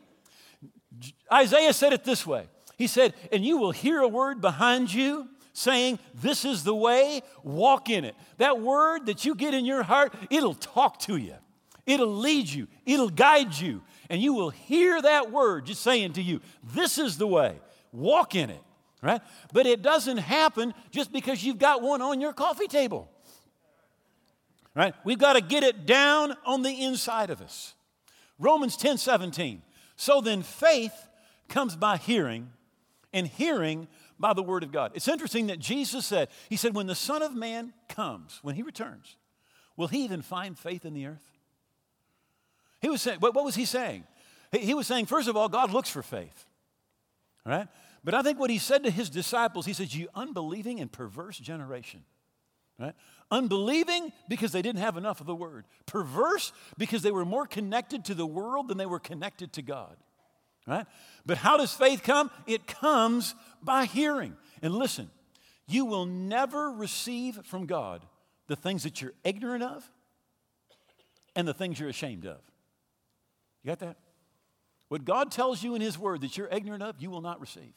Isaiah 1.34 1.74
said 1.74 1.92
it 1.92 2.06
this 2.06 2.26
way 2.26 2.48
He 2.78 2.88
said, 2.88 3.14
And 3.34 3.44
you 3.44 3.58
will 3.58 3.72
hear 3.72 4.00
a 4.00 4.08
word 4.08 4.40
behind 4.40 4.94
you 4.94 5.28
saying, 5.56 6.00
This 6.14 6.46
is 6.46 6.64
the 6.64 6.76
way, 6.76 7.22
walk 7.44 7.90
in 7.90 8.06
it. 8.06 8.16
That 8.38 8.60
word 8.60 9.08
that 9.08 9.26
you 9.26 9.36
get 9.36 9.54
in 9.54 9.66
your 9.66 9.84
heart, 9.84 10.14
it'll 10.30 10.54
talk 10.54 11.00
to 11.02 11.18
you, 11.18 11.36
it'll 11.86 12.16
lead 12.16 12.48
you, 12.48 12.68
it'll 12.86 13.10
guide 13.10 13.58
you. 13.58 13.82
And 14.10 14.22
you 14.22 14.34
will 14.34 14.52
hear 14.52 15.02
that 15.02 15.32
word 15.32 15.66
just 15.66 15.82
saying 15.82 16.14
to 16.14 16.22
you, 16.22 16.42
This 16.64 16.98
is 16.98 17.18
the 17.18 17.28
way, 17.28 17.60
walk 17.92 18.36
in 18.36 18.50
it 18.52 18.62
right? 19.02 19.22
But 19.54 19.68
it 19.68 19.84
doesn't 19.84 20.18
happen 20.18 20.74
just 20.90 21.12
because 21.12 21.44
you've 21.44 21.60
got 21.60 21.84
one 21.84 22.02
on 22.02 22.20
your 22.20 22.34
coffee 22.34 22.68
table, 22.68 23.08
right? 24.74 24.96
We've 25.04 25.20
got 25.20 25.34
to 25.34 25.42
get 25.42 25.62
it 25.64 25.86
down 25.86 26.36
on 26.44 26.64
the 26.64 26.84
inside 26.84 27.30
of 27.30 27.40
us. 27.40 27.76
Romans 28.40 28.76
10 28.76 28.98
17. 28.98 29.62
So 29.96 30.22
then 30.22 30.42
faith 30.42 31.08
comes 31.48 31.76
by 31.76 31.98
hearing, 31.98 32.50
and 33.14 33.28
hearing 33.28 33.88
by 34.20 34.34
the 34.34 34.44
word 34.44 34.64
of 34.64 34.72
God. 34.72 34.92
It's 34.96 35.08
interesting 35.08 35.48
that 35.48 35.60
Jesus 35.60 36.06
said, 36.06 36.30
He 36.50 36.56
said, 36.56 36.76
when 36.76 36.88
the 36.88 36.96
Son 36.96 37.22
of 37.22 37.36
Man 37.36 37.74
comes, 37.90 38.40
when 38.42 38.56
He 38.56 38.64
returns, 38.64 39.18
will 39.76 39.88
He 39.88 40.04
even 40.04 40.22
find 40.22 40.58
faith 40.58 40.86
in 40.86 40.94
the 40.94 41.08
earth? 41.08 41.26
He 42.82 42.90
was 42.90 43.02
saying, 43.02 43.20
what, 43.20 43.34
was 43.34 43.56
He 43.56 43.66
saying? 43.66 44.04
He 44.52 44.74
was 44.74 44.88
saying, 44.88 45.08
first 45.08 45.28
of 45.28 45.36
all, 45.36 45.50
God 45.50 45.72
looks 45.72 45.90
for 45.90 46.04
faith, 46.04 46.46
right? 47.46 47.68
But 48.06 48.14
I 48.14 48.22
think 48.22 48.40
what 48.40 48.52
he 48.52 48.60
said 48.60 48.84
to 48.84 48.92
his 48.92 49.10
disciples, 49.10 49.66
he 49.66 49.74
says, 49.74 49.96
You 49.96 50.08
unbelieving 50.14 50.80
and 50.80 50.92
perverse 50.92 51.40
generation. 51.40 52.04
Right? 52.78 52.94
Unbelieving 53.32 54.12
because 54.30 54.52
they 54.52 54.62
didn't 54.62 54.82
have 54.82 54.96
enough 54.96 55.22
of 55.22 55.26
the 55.26 55.36
word. 55.36 55.66
Perverse 55.88 56.54
because 56.78 57.02
they 57.02 57.12
were 57.12 57.26
more 57.26 57.48
connected 57.48 58.06
to 58.06 58.14
the 58.14 58.26
world 58.28 58.68
than 58.68 58.78
they 58.78 58.86
were 58.86 59.00
connected 59.00 59.54
to 59.54 59.64
God. 59.64 59.96
Right? 60.68 60.86
But 61.26 61.38
how 61.38 61.58
does 61.58 61.74
faith 61.74 62.04
come? 62.04 62.30
It 62.46 62.68
comes 62.68 63.34
by 63.66 63.86
hearing. 63.86 64.36
And 64.62 64.74
listen, 64.74 65.10
you 65.68 65.86
will 65.86 66.06
never 66.06 66.72
receive 66.72 67.40
from 67.46 67.66
God 67.66 68.06
the 68.48 68.56
things 68.56 68.84
that 68.84 69.02
you're 69.02 69.14
ignorant 69.24 69.64
of 69.64 69.90
and 71.36 71.48
the 71.48 71.54
things 71.54 71.80
you're 71.80 71.90
ashamed 71.90 72.26
of. 72.26 72.38
You 73.64 73.72
got 73.72 73.80
that? 73.80 73.98
What 74.88 75.04
God 75.04 75.32
tells 75.32 75.64
you 75.64 75.76
in 75.76 75.82
His 75.82 75.98
Word 75.98 76.22
that 76.22 76.38
you're 76.38 76.50
ignorant 76.52 76.84
of, 76.84 76.96
you 77.00 77.10
will 77.10 77.22
not 77.22 77.42
receive. 77.42 77.74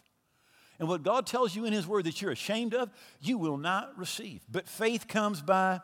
And 0.79 0.89
what 0.89 1.03
God 1.03 1.27
tells 1.27 1.57
you 1.57 1.65
in 1.65 1.73
His 1.73 1.87
Word 1.87 2.05
that 2.05 2.21
you're 2.21 2.31
ashamed 2.31 2.75
of, 2.75 2.91
you 3.21 3.39
will 3.39 3.57
not 3.57 3.99
receive. 3.99 4.43
But 4.51 4.69
faith 4.69 5.09
comes 5.09 5.41
by 5.41 5.81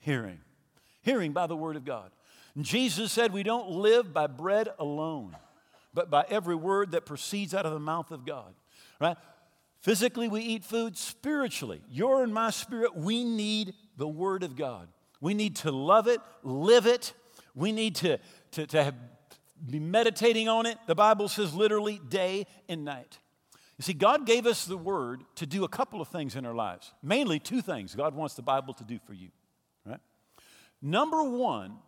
hearing, 0.00 0.40
hearing 1.00 1.32
by 1.32 1.46
the 1.46 1.56
Word 1.56 1.76
of 1.76 1.84
God. 1.84 2.10
And 2.54 2.64
Jesus 2.64 3.12
said, 3.12 3.32
We 3.32 3.42
don't 3.42 3.70
live 3.70 4.12
by 4.12 4.26
bread 4.26 4.68
alone, 4.78 5.36
but 5.94 6.10
by 6.10 6.24
every 6.28 6.54
word 6.54 6.90
that 6.90 7.06
proceeds 7.06 7.54
out 7.54 7.64
of 7.64 7.72
the 7.72 7.80
mouth 7.80 8.10
of 8.10 8.26
God. 8.26 8.54
Right? 9.02 9.16
Physically, 9.80 10.28
we 10.28 10.42
eat 10.42 10.64
food. 10.64 10.96
Spiritually, 10.96 11.82
your 11.90 12.22
and 12.22 12.32
my 12.32 12.50
spirit, 12.50 12.94
we 12.94 13.24
need 13.24 13.74
the 13.96 14.06
Word 14.06 14.44
of 14.44 14.54
God. 14.54 14.86
We 15.20 15.34
need 15.34 15.56
to 15.56 15.72
love 15.72 16.06
it, 16.06 16.20
live 16.44 16.86
it. 16.86 17.12
We 17.56 17.72
need 17.72 17.96
to, 17.96 18.18
to, 18.52 18.66
to 18.68 18.84
have, 18.84 18.94
be 19.68 19.80
meditating 19.80 20.48
on 20.48 20.66
it. 20.66 20.78
The 20.86 20.94
Bible 20.94 21.26
says 21.28 21.52
literally 21.52 22.00
day 22.08 22.46
and 22.68 22.84
night. 22.84 23.18
You 23.76 23.82
see, 23.82 23.92
God 23.92 24.24
gave 24.24 24.46
us 24.46 24.66
the 24.66 24.76
word 24.76 25.24
to 25.34 25.46
do 25.46 25.64
a 25.64 25.68
couple 25.68 26.00
of 26.00 26.06
things 26.06 26.36
in 26.36 26.46
our 26.46 26.54
lives. 26.54 26.92
Mainly 27.02 27.40
two 27.40 27.60
things 27.60 27.96
God 27.96 28.14
wants 28.14 28.36
the 28.36 28.42
Bible 28.42 28.74
to 28.74 28.84
do 28.84 29.00
for 29.04 29.14
you. 29.14 29.30
Right? 29.84 30.00
Number 30.80 31.24
one, 31.24 31.78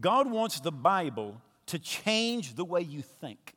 God 0.00 0.28
wants 0.28 0.58
the 0.58 0.72
Bible 0.72 1.40
to 1.66 1.78
change 1.78 2.56
the 2.56 2.64
way 2.64 2.80
you 2.80 3.02
think. 3.02 3.54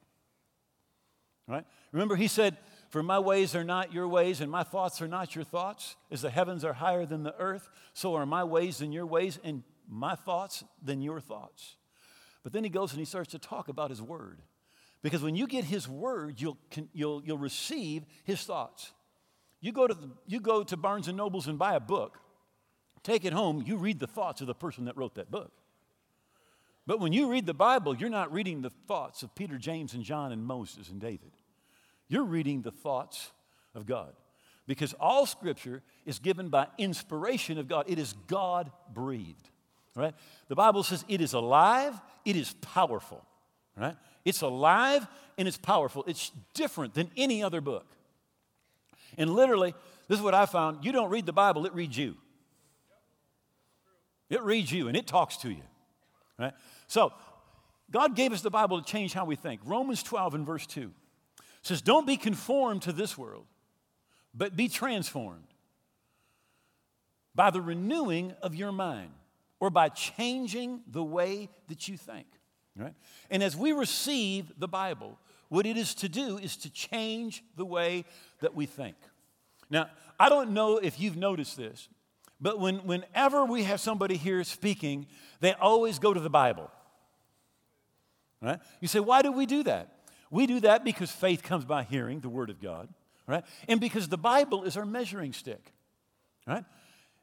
Right? 1.47 1.65
Remember, 1.91 2.15
He 2.15 2.27
said, 2.27 2.57
For 2.89 3.03
my 3.03 3.19
ways 3.19 3.55
are 3.55 3.63
not 3.63 3.93
your 3.93 4.07
ways, 4.07 4.41
and 4.41 4.51
my 4.51 4.63
thoughts 4.63 5.01
are 5.01 5.07
not 5.07 5.35
your 5.35 5.43
thoughts. 5.43 5.95
As 6.11 6.21
the 6.21 6.29
heavens 6.29 6.63
are 6.63 6.73
higher 6.73 7.05
than 7.05 7.23
the 7.23 7.35
earth, 7.37 7.69
so 7.93 8.15
are 8.15 8.25
my 8.25 8.43
ways 8.43 8.77
than 8.77 8.91
your 8.91 9.05
ways, 9.05 9.39
and 9.43 9.63
my 9.87 10.15
thoughts 10.15 10.63
than 10.81 11.01
your 11.01 11.19
thoughts. 11.19 11.77
But 12.43 12.53
then 12.53 12.63
He 12.63 12.69
goes 12.69 12.91
and 12.91 12.99
He 12.99 13.05
starts 13.05 13.31
to 13.31 13.39
talk 13.39 13.67
about 13.67 13.89
His 13.89 14.01
word. 14.01 14.41
Because 15.01 15.21
when 15.21 15.35
you 15.35 15.47
get 15.47 15.63
His 15.63 15.87
Word, 15.87 16.41
you'll, 16.41 16.57
you'll, 16.93 17.23
you'll 17.23 17.37
receive 17.37 18.03
His 18.23 18.41
thoughts. 18.41 18.91
You 19.61 19.71
go, 19.71 19.87
to 19.87 19.93
the, 19.93 20.09
you 20.27 20.39
go 20.39 20.63
to 20.63 20.77
Barnes 20.77 21.07
and 21.07 21.17
Nobles 21.17 21.47
and 21.47 21.57
buy 21.57 21.75
a 21.75 21.79
book, 21.79 22.19
take 23.03 23.25
it 23.25 23.33
home, 23.33 23.63
you 23.65 23.77
read 23.77 23.99
the 23.99 24.07
thoughts 24.07 24.41
of 24.41 24.47
the 24.47 24.53
person 24.53 24.85
that 24.85 24.97
wrote 24.97 25.15
that 25.15 25.31
book. 25.31 25.51
But 26.85 26.99
when 26.99 27.11
you 27.11 27.29
read 27.29 27.45
the 27.45 27.53
Bible, 27.53 27.95
you're 27.95 28.09
not 28.09 28.31
reading 28.31 28.61
the 28.61 28.69
thoughts 28.87 29.23
of 29.23 29.35
Peter, 29.35 29.57
James, 29.57 29.93
and 29.93 30.03
John, 30.03 30.31
and 30.31 30.43
Moses 30.45 30.89
and 30.89 31.01
David. 31.01 31.31
You're 32.07 32.23
reading 32.23 32.61
the 32.61 32.71
thoughts 32.71 33.31
of 33.75 33.85
God. 33.85 34.13
Because 34.67 34.93
all 34.99 35.25
scripture 35.25 35.81
is 36.05 36.19
given 36.19 36.49
by 36.49 36.67
inspiration 36.77 37.57
of 37.57 37.67
God, 37.67 37.85
it 37.87 37.99
is 37.99 38.13
God 38.27 38.71
breathed. 38.93 39.49
Right? 39.95 40.13
The 40.47 40.55
Bible 40.55 40.83
says 40.83 41.03
it 41.07 41.21
is 41.21 41.33
alive, 41.33 41.99
it 42.25 42.35
is 42.35 42.53
powerful. 42.61 43.25
Right? 43.75 43.95
It's 44.25 44.41
alive 44.41 45.07
and 45.37 45.47
it's 45.47 45.57
powerful. 45.57 46.03
It's 46.07 46.31
different 46.53 46.93
than 46.93 47.09
any 47.15 47.43
other 47.43 47.61
book. 47.61 47.85
And 49.17 49.33
literally, 49.33 49.73
this 50.07 50.19
is 50.19 50.23
what 50.23 50.33
I 50.33 50.45
found 50.45 50.83
you 50.83 50.91
don't 50.91 51.09
read 51.09 51.25
the 51.25 51.33
Bible, 51.33 51.65
it 51.65 51.73
reads 51.73 51.97
you. 51.97 52.15
It 54.29 54.43
reads 54.43 54.71
you 54.71 54.89
and 54.89 54.97
it 54.97 55.07
talks 55.07 55.37
to 55.37 55.49
you. 55.49 55.63
Right? 56.37 56.53
So, 56.87 57.13
God 57.89 58.15
gave 58.17 58.33
us 58.33 58.41
the 58.41 58.49
Bible 58.49 58.81
to 58.81 58.85
change 58.85 59.13
how 59.13 59.23
we 59.23 59.37
think. 59.37 59.61
Romans 59.63 60.03
12 60.03 60.35
and 60.35 60.45
verse 60.45 60.67
2 60.67 60.91
says, 61.61 61.81
Don't 61.81 62.07
be 62.07 62.17
conformed 62.17 62.83
to 62.83 62.91
this 62.91 63.17
world, 63.17 63.45
but 64.33 64.55
be 64.55 64.67
transformed 64.67 65.47
by 67.35 67.51
the 67.51 67.61
renewing 67.61 68.33
of 68.41 68.55
your 68.55 68.71
mind 68.71 69.11
or 69.59 69.69
by 69.69 69.89
changing 69.89 70.81
the 70.87 71.03
way 71.03 71.49
that 71.67 71.87
you 71.87 71.97
think. 71.97 72.27
Right? 72.75 72.93
And 73.29 73.41
as 73.41 73.55
we 73.55 73.71
receive 73.71 74.51
the 74.57 74.67
Bible, 74.67 75.17
what 75.49 75.65
it 75.65 75.77
is 75.77 75.95
to 75.95 76.09
do 76.09 76.37
is 76.37 76.57
to 76.57 76.69
change 76.69 77.43
the 77.55 77.65
way 77.65 78.05
that 78.41 78.53
we 78.53 78.65
think. 78.65 78.95
Now, 79.69 79.89
I 80.19 80.29
don't 80.29 80.51
know 80.51 80.77
if 80.77 80.99
you've 80.99 81.17
noticed 81.17 81.57
this, 81.57 81.89
but 82.39 82.59
when, 82.59 82.77
whenever 82.85 83.45
we 83.45 83.63
have 83.63 83.79
somebody 83.79 84.15
here 84.17 84.43
speaking, 84.43 85.07
they 85.39 85.53
always 85.53 85.99
go 85.99 86.13
to 86.13 86.19
the 86.19 86.29
Bible. 86.29 86.69
Right? 88.41 88.59
You 88.79 88.87
say, 88.87 88.99
why 88.99 89.21
do 89.21 89.31
we 89.31 89.45
do 89.45 89.63
that? 89.63 89.96
We 90.29 90.47
do 90.47 90.59
that 90.61 90.83
because 90.83 91.11
faith 91.11 91.43
comes 91.43 91.65
by 91.65 91.83
hearing 91.83 92.19
the 92.19 92.29
Word 92.29 92.49
of 92.49 92.61
God, 92.61 92.89
right? 93.27 93.43
And 93.67 93.79
because 93.79 94.07
the 94.07 94.17
Bible 94.17 94.63
is 94.63 94.77
our 94.77 94.85
measuring 94.85 95.33
stick, 95.33 95.73
right? 96.45 96.65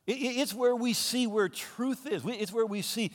It's 0.06 0.52
where 0.52 0.76
we 0.76 0.92
see 0.92 1.26
where 1.26 1.49
truth 1.49 2.06
is. 2.06 2.23
It's 2.26 2.52
where 2.52 2.66
we 2.66 2.82
see 2.82 3.12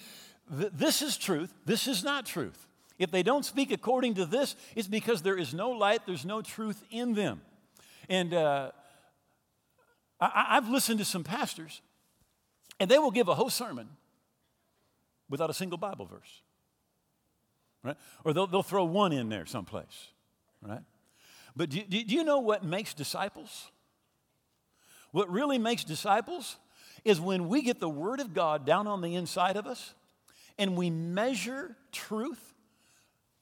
this 0.50 1.02
is 1.02 1.18
truth, 1.18 1.54
this 1.66 1.88
is 1.88 2.04
not 2.04 2.26
truth. 2.26 2.68
If 2.98 3.12
they 3.12 3.24
don't 3.24 3.46
speak 3.46 3.72
according 3.72 4.16
to 4.16 4.26
this, 4.26 4.56
it's 4.76 4.88
because 4.88 5.22
there 5.22 5.38
is 5.38 5.54
no 5.54 5.70
light, 5.70 6.02
there's 6.06 6.26
no 6.26 6.42
truth 6.42 6.84
in 6.92 7.14
them. 7.14 7.42
And 8.10 8.34
uh, 8.34 8.72
I, 10.20 10.56
have 10.56 10.68
listened 10.68 11.00
to 11.00 11.06
some 11.06 11.24
pastors, 11.24 11.82
and 12.80 12.90
they 12.90 12.98
will 12.98 13.12
give 13.12 13.28
a 13.28 13.36
whole 13.36 13.50
sermon 13.50 13.88
without 15.30 15.50
a 15.50 15.54
single 15.54 15.78
Bible 15.78 16.06
verse. 16.06 16.42
Right? 17.84 17.98
Or 18.24 18.34
they'll, 18.34 18.48
they'll 18.48 18.64
throw 18.64 18.84
one 18.84 19.12
in 19.14 19.30
there 19.30 19.46
someplace. 19.46 20.12
Right? 20.62 20.82
But 21.56 21.70
do, 21.70 21.82
do 21.84 22.16
you 22.16 22.24
know 22.24 22.40
what 22.40 22.64
makes 22.64 22.94
disciples? 22.94 23.72
What 25.12 25.30
really 25.32 25.58
makes 25.58 25.84
disciples 25.84 26.58
is 27.04 27.20
when 27.20 27.48
we 27.48 27.62
get 27.62 27.80
the 27.80 27.90
Word 27.90 28.20
of 28.20 28.34
God 28.34 28.66
down 28.66 28.88
on 28.88 29.02
the 29.02 29.16
inside 29.16 29.58
of 29.58 29.66
us 29.66 29.94
and 30.58 30.76
we 30.76 30.90
measure 30.90 31.76
truth 31.92 32.54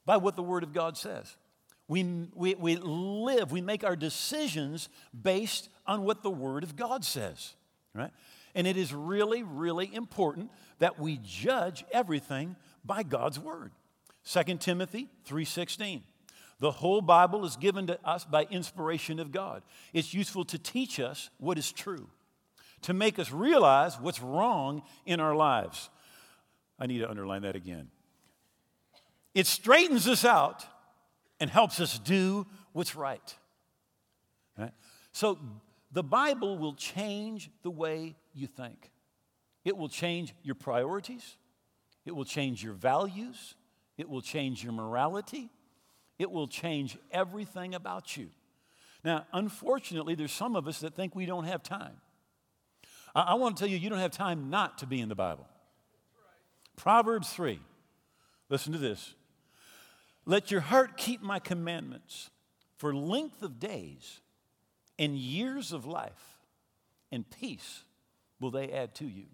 by 0.05 0.17
what 0.17 0.35
the 0.35 0.43
Word 0.43 0.63
of 0.63 0.73
God 0.73 0.97
says. 0.97 1.35
We, 1.87 2.27
we, 2.33 2.55
we 2.55 2.75
live, 2.75 3.51
we 3.51 3.61
make 3.61 3.83
our 3.83 3.95
decisions 3.95 4.89
based 5.19 5.69
on 5.85 6.03
what 6.03 6.21
the 6.21 6.29
Word 6.29 6.63
of 6.63 6.75
God 6.75 7.03
says, 7.03 7.55
right? 7.93 8.11
And 8.55 8.67
it 8.67 8.77
is 8.77 8.93
really, 8.93 9.43
really 9.43 9.93
important 9.93 10.51
that 10.79 10.99
we 10.99 11.19
judge 11.23 11.85
everything 11.91 12.55
by 12.83 13.03
God's 13.03 13.39
Word. 13.39 13.71
2 14.27 14.59
Timothy 14.59 15.09
3:16. 15.25 16.03
The 16.59 16.71
whole 16.71 17.01
Bible 17.01 17.45
is 17.45 17.55
given 17.55 17.87
to 17.87 18.05
us 18.05 18.25
by 18.25 18.43
inspiration 18.45 19.19
of 19.19 19.31
God. 19.31 19.63
It's 19.93 20.13
useful 20.13 20.43
to 20.45 20.57
teach 20.57 20.99
us 20.99 21.29
what 21.37 21.57
is 21.57 21.71
true, 21.71 22.09
to 22.81 22.93
make 22.93 23.19
us 23.19 23.31
realize 23.31 23.99
what's 23.99 24.21
wrong 24.21 24.81
in 25.05 25.19
our 25.19 25.35
lives. 25.35 25.89
I 26.79 26.87
need 26.87 26.99
to 26.99 27.09
underline 27.09 27.43
that 27.43 27.55
again. 27.55 27.89
It 29.33 29.47
straightens 29.47 30.07
us 30.07 30.25
out 30.25 30.65
and 31.39 31.49
helps 31.49 31.79
us 31.79 31.99
do 31.99 32.47
what's 32.73 32.95
right. 32.95 33.35
right? 34.57 34.73
So 35.11 35.39
the 35.91 36.03
Bible 36.03 36.57
will 36.57 36.73
change 36.73 37.49
the 37.61 37.71
way 37.71 38.15
you 38.33 38.47
think. 38.47 38.91
It 39.63 39.77
will 39.77 39.89
change 39.89 40.33
your 40.41 40.55
priorities. 40.55 41.37
It 42.03 42.15
will 42.15 42.25
change 42.25 42.63
your 42.63 42.73
values. 42.73 43.55
It 43.97 44.09
will 44.09 44.21
change 44.21 44.63
your 44.63 44.73
morality. 44.73 45.49
It 46.19 46.31
will 46.31 46.47
change 46.47 46.97
everything 47.11 47.75
about 47.75 48.17
you. 48.17 48.29
Now, 49.03 49.25
unfortunately, 49.33 50.15
there's 50.15 50.31
some 50.31 50.55
of 50.55 50.67
us 50.67 50.79
that 50.79 50.95
think 50.95 51.15
we 51.15 51.25
don't 51.25 51.45
have 51.45 51.63
time. 51.63 51.97
I, 53.15 53.21
I 53.21 53.33
want 53.35 53.57
to 53.57 53.61
tell 53.61 53.69
you, 53.69 53.77
you 53.77 53.89
don't 53.89 53.99
have 53.99 54.11
time 54.11 54.49
not 54.49 54.79
to 54.79 54.85
be 54.85 54.99
in 54.99 55.09
the 55.09 55.15
Bible. 55.15 55.47
Proverbs 56.75 57.29
3. 57.29 57.59
Listen 58.49 58.73
to 58.73 58.79
this. 58.79 59.13
Let 60.25 60.51
your 60.51 60.61
heart 60.61 60.97
keep 60.97 61.21
my 61.21 61.39
commandments 61.39 62.29
for 62.77 62.93
length 62.93 63.41
of 63.41 63.59
days 63.59 64.21
and 64.99 65.15
years 65.15 65.71
of 65.71 65.85
life, 65.85 66.37
and 67.11 67.25
peace 67.29 67.83
will 68.39 68.51
they 68.51 68.71
add 68.71 68.93
to 68.95 69.05
you. 69.05 69.25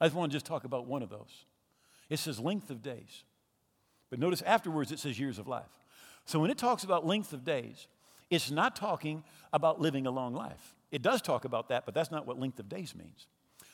I 0.00 0.06
just 0.06 0.16
want 0.16 0.32
to 0.32 0.36
just 0.36 0.46
talk 0.46 0.64
about 0.64 0.86
one 0.86 1.02
of 1.02 1.10
those. 1.10 1.44
It 2.08 2.18
says 2.18 2.40
length 2.40 2.70
of 2.70 2.82
days. 2.82 3.24
But 4.12 4.18
notice 4.18 4.42
afterwards 4.42 4.92
it 4.92 4.98
says 4.98 5.18
years 5.18 5.38
of 5.38 5.48
life. 5.48 5.80
So 6.26 6.38
when 6.38 6.50
it 6.50 6.58
talks 6.58 6.84
about 6.84 7.06
length 7.06 7.32
of 7.32 7.46
days, 7.46 7.86
it's 8.28 8.50
not 8.50 8.76
talking 8.76 9.24
about 9.54 9.80
living 9.80 10.06
a 10.06 10.10
long 10.10 10.34
life. 10.34 10.74
It 10.90 11.00
does 11.00 11.22
talk 11.22 11.46
about 11.46 11.70
that, 11.70 11.86
but 11.86 11.94
that's 11.94 12.10
not 12.10 12.26
what 12.26 12.38
length 12.38 12.58
of 12.58 12.68
days 12.68 12.94
means. 12.94 13.26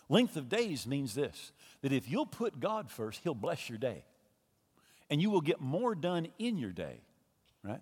Length 0.08 0.36
of 0.36 0.48
days 0.48 0.86
means 0.86 1.16
this 1.16 1.50
that 1.82 1.92
if 1.92 2.08
you'll 2.08 2.24
put 2.24 2.60
God 2.60 2.88
first, 2.88 3.22
He'll 3.24 3.34
bless 3.34 3.68
your 3.68 3.78
day. 3.78 4.04
And 5.10 5.20
you 5.20 5.28
will 5.28 5.40
get 5.40 5.60
more 5.60 5.96
done 5.96 6.28
in 6.38 6.56
your 6.56 6.70
day, 6.70 7.00
right? 7.64 7.80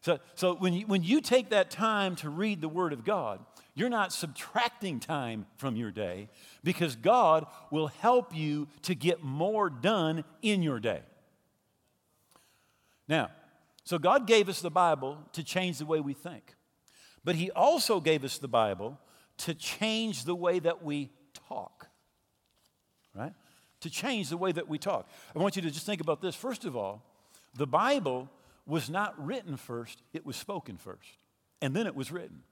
So, 0.00 0.20
so 0.36 0.54
when, 0.54 0.74
you, 0.74 0.86
when 0.86 1.02
you 1.02 1.20
take 1.20 1.50
that 1.50 1.68
time 1.68 2.14
to 2.16 2.30
read 2.30 2.60
the 2.60 2.68
Word 2.68 2.92
of 2.92 3.04
God, 3.04 3.40
you're 3.74 3.88
not 3.88 4.12
subtracting 4.12 5.00
time 5.00 5.46
from 5.56 5.74
your 5.74 5.90
day 5.90 6.28
because 6.62 6.94
God 6.94 7.46
will 7.72 7.88
help 7.88 8.36
you 8.36 8.68
to 8.82 8.94
get 8.94 9.24
more 9.24 9.68
done 9.68 10.22
in 10.42 10.62
your 10.62 10.78
day. 10.78 11.00
Now, 13.08 13.30
so 13.84 13.98
God 13.98 14.26
gave 14.26 14.48
us 14.48 14.60
the 14.60 14.70
Bible 14.70 15.18
to 15.32 15.42
change 15.42 15.78
the 15.78 15.86
way 15.86 16.00
we 16.00 16.12
think, 16.12 16.54
but 17.24 17.34
He 17.34 17.50
also 17.50 18.00
gave 18.00 18.24
us 18.24 18.38
the 18.38 18.48
Bible 18.48 18.98
to 19.38 19.54
change 19.54 20.24
the 20.24 20.34
way 20.34 20.58
that 20.58 20.84
we 20.84 21.10
talk, 21.48 21.88
right? 23.14 23.32
To 23.80 23.90
change 23.90 24.28
the 24.28 24.36
way 24.36 24.52
that 24.52 24.68
we 24.68 24.78
talk. 24.78 25.08
I 25.34 25.38
want 25.38 25.56
you 25.56 25.62
to 25.62 25.70
just 25.70 25.86
think 25.86 26.00
about 26.00 26.20
this. 26.20 26.34
First 26.34 26.64
of 26.64 26.76
all, 26.76 27.02
the 27.56 27.66
Bible 27.66 28.28
was 28.66 28.90
not 28.90 29.14
written 29.24 29.56
first, 29.56 30.02
it 30.12 30.26
was 30.26 30.36
spoken 30.36 30.76
first, 30.76 31.16
and 31.62 31.74
then 31.74 31.86
it 31.86 31.94
was 31.94 32.12
written. 32.12 32.42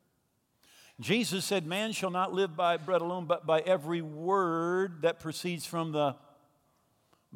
Jesus 1.01 1.45
said, 1.45 1.67
Man 1.67 1.93
shall 1.93 2.11
not 2.11 2.33
live 2.33 2.57
by 2.57 2.79
bread 2.79 3.03
alone, 3.03 3.27
but 3.27 3.47
by 3.47 3.61
every 3.61 4.01
word 4.01 5.03
that 5.03 5.21
proceeds 5.21 5.67
from 5.67 5.93
the 5.93 6.17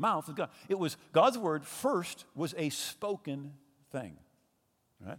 mouth 0.01 0.29
of 0.29 0.35
God. 0.35 0.51
It 0.69 0.79
was 0.79 0.97
God's 1.13 1.39
word 1.39 1.65
first 1.65 2.25
was 2.35 2.55
a 2.57 2.71
spoken 2.71 3.53
thing. 3.93 4.17
Right? 5.05 5.19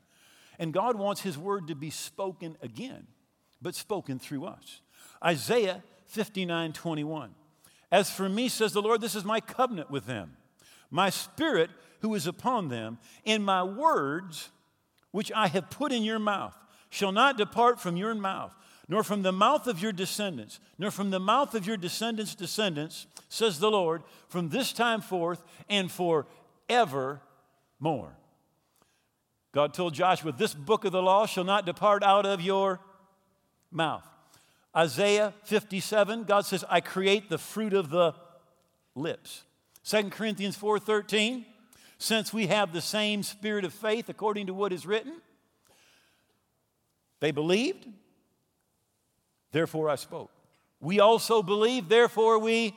And 0.59 0.73
God 0.73 0.97
wants 0.97 1.21
his 1.21 1.37
word 1.37 1.67
to 1.67 1.75
be 1.75 1.89
spoken 1.89 2.57
again, 2.61 3.07
but 3.61 3.75
spoken 3.75 4.19
through 4.19 4.45
us. 4.45 4.81
Isaiah 5.23 5.83
59 6.07 6.73
21. 6.73 7.35
As 7.91 8.09
for 8.09 8.29
me, 8.29 8.47
says 8.47 8.73
the 8.73 8.81
Lord, 8.81 9.01
this 9.01 9.15
is 9.15 9.25
my 9.25 9.39
covenant 9.39 9.91
with 9.91 10.05
them, 10.05 10.37
my 10.89 11.09
spirit 11.09 11.69
who 11.99 12.15
is 12.15 12.25
upon 12.25 12.69
them, 12.69 12.97
and 13.25 13.45
my 13.45 13.63
words 13.63 14.49
which 15.11 15.31
I 15.33 15.47
have 15.47 15.69
put 15.69 15.91
in 15.91 16.03
your 16.03 16.19
mouth 16.19 16.55
shall 16.89 17.11
not 17.11 17.37
depart 17.37 17.79
from 17.79 17.97
your 17.97 18.15
mouth, 18.15 18.55
nor 18.91 19.03
from 19.03 19.21
the 19.21 19.31
mouth 19.31 19.67
of 19.67 19.81
your 19.81 19.93
descendants, 19.93 20.59
nor 20.77 20.91
from 20.91 21.11
the 21.11 21.19
mouth 21.19 21.55
of 21.55 21.65
your 21.65 21.77
descendants' 21.77 22.35
descendants, 22.35 23.07
says 23.29 23.57
the 23.57 23.71
Lord, 23.71 24.03
from 24.27 24.49
this 24.49 24.73
time 24.73 24.99
forth 24.99 25.41
and 25.69 25.89
forevermore. 25.89 27.21
God 29.53 29.73
told 29.73 29.93
Joshua, 29.93 30.33
This 30.33 30.53
book 30.53 30.83
of 30.83 30.91
the 30.91 31.01
law 31.01 31.25
shall 31.25 31.45
not 31.45 31.65
depart 31.65 32.03
out 32.03 32.25
of 32.25 32.41
your 32.41 32.81
mouth. 33.71 34.05
Isaiah 34.75 35.33
57, 35.45 36.25
God 36.25 36.45
says, 36.45 36.65
I 36.69 36.81
create 36.81 37.29
the 37.29 37.37
fruit 37.37 37.71
of 37.71 37.91
the 37.91 38.13
lips. 38.93 39.43
2 39.85 40.09
Corinthians 40.09 40.57
4:13, 40.57 41.45
since 41.97 42.33
we 42.33 42.47
have 42.47 42.73
the 42.73 42.81
same 42.81 43.23
spirit 43.23 43.63
of 43.63 43.73
faith 43.73 44.09
according 44.09 44.47
to 44.47 44.53
what 44.53 44.73
is 44.73 44.85
written, 44.85 45.21
they 47.21 47.31
believed, 47.31 47.87
therefore 49.51 49.89
I 49.89 49.95
spoke. 49.95 50.31
We 50.79 50.99
also 50.99 51.43
believe, 51.43 51.89
therefore 51.89 52.39
we 52.39 52.75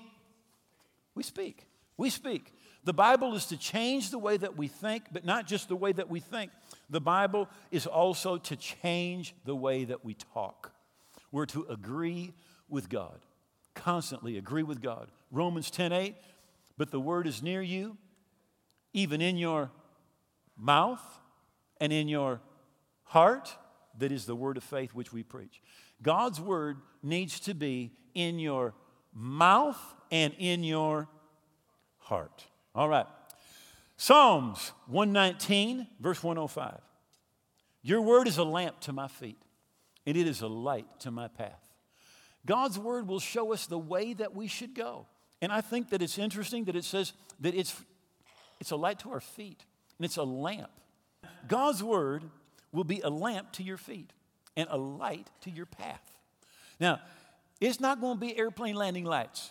we 1.14 1.22
speak. 1.22 1.66
We 1.96 2.10
speak. 2.10 2.52
The 2.84 2.92
Bible 2.92 3.34
is 3.34 3.46
to 3.46 3.56
change 3.56 4.10
the 4.10 4.18
way 4.18 4.36
that 4.36 4.56
we 4.56 4.68
think, 4.68 5.04
but 5.10 5.24
not 5.24 5.46
just 5.46 5.68
the 5.68 5.76
way 5.76 5.92
that 5.92 6.10
we 6.10 6.20
think. 6.20 6.50
The 6.90 7.00
Bible 7.00 7.48
is 7.70 7.86
also 7.86 8.36
to 8.36 8.56
change 8.56 9.34
the 9.44 9.56
way 9.56 9.84
that 9.84 10.04
we 10.04 10.14
talk. 10.34 10.72
We're 11.32 11.46
to 11.46 11.66
agree 11.70 12.34
with 12.68 12.88
God, 12.88 13.20
constantly 13.74 14.36
agree 14.36 14.62
with 14.62 14.82
God. 14.82 15.08
Romans 15.30 15.70
10 15.70 15.92
8, 15.92 16.14
but 16.76 16.90
the 16.90 17.00
word 17.00 17.26
is 17.26 17.42
near 17.42 17.62
you, 17.62 17.96
even 18.92 19.20
in 19.20 19.36
your 19.36 19.70
mouth 20.56 21.02
and 21.80 21.92
in 21.92 22.08
your 22.08 22.40
heart. 23.04 23.56
That 23.98 24.12
is 24.12 24.26
the 24.26 24.34
word 24.34 24.56
of 24.56 24.64
faith 24.64 24.94
which 24.94 25.12
we 25.12 25.22
preach. 25.22 25.62
God's 26.02 26.40
word 26.40 26.78
needs 27.02 27.40
to 27.40 27.54
be 27.54 27.92
in 28.14 28.38
your 28.38 28.74
mouth 29.14 29.78
and 30.10 30.34
in 30.38 30.64
your 30.64 31.08
heart. 31.98 32.44
All 32.74 32.88
right. 32.88 33.06
Psalms 33.96 34.72
119, 34.88 35.86
verse 36.00 36.22
105. 36.22 36.80
Your 37.82 38.00
word 38.00 38.26
is 38.26 38.38
a 38.38 38.44
lamp 38.44 38.80
to 38.80 38.92
my 38.92 39.08
feet, 39.08 39.40
and 40.06 40.16
it 40.16 40.26
is 40.26 40.40
a 40.40 40.48
light 40.48 40.86
to 41.00 41.10
my 41.10 41.28
path. 41.28 41.60
God's 42.46 42.78
word 42.78 43.08
will 43.08 43.20
show 43.20 43.52
us 43.52 43.66
the 43.66 43.78
way 43.78 44.12
that 44.14 44.34
we 44.34 44.46
should 44.48 44.74
go. 44.74 45.06
And 45.40 45.52
I 45.52 45.60
think 45.60 45.90
that 45.90 46.02
it's 46.02 46.18
interesting 46.18 46.64
that 46.64 46.76
it 46.76 46.84
says 46.84 47.12
that 47.40 47.54
it's, 47.54 47.74
it's 48.60 48.70
a 48.70 48.76
light 48.76 48.98
to 49.00 49.10
our 49.10 49.20
feet 49.20 49.64
and 49.98 50.04
it's 50.04 50.16
a 50.16 50.22
lamp. 50.22 50.70
God's 51.48 51.82
word 51.82 52.24
will 52.74 52.84
be 52.84 53.00
a 53.00 53.08
lamp 53.08 53.52
to 53.52 53.62
your 53.62 53.76
feet 53.76 54.12
and 54.56 54.68
a 54.70 54.76
light 54.76 55.30
to 55.42 55.50
your 55.50 55.66
path. 55.66 56.02
Now, 56.80 57.00
it's 57.60 57.80
not 57.80 58.00
going 58.00 58.16
to 58.16 58.20
be 58.20 58.36
airplane 58.36 58.74
landing 58.74 59.04
lights. 59.04 59.50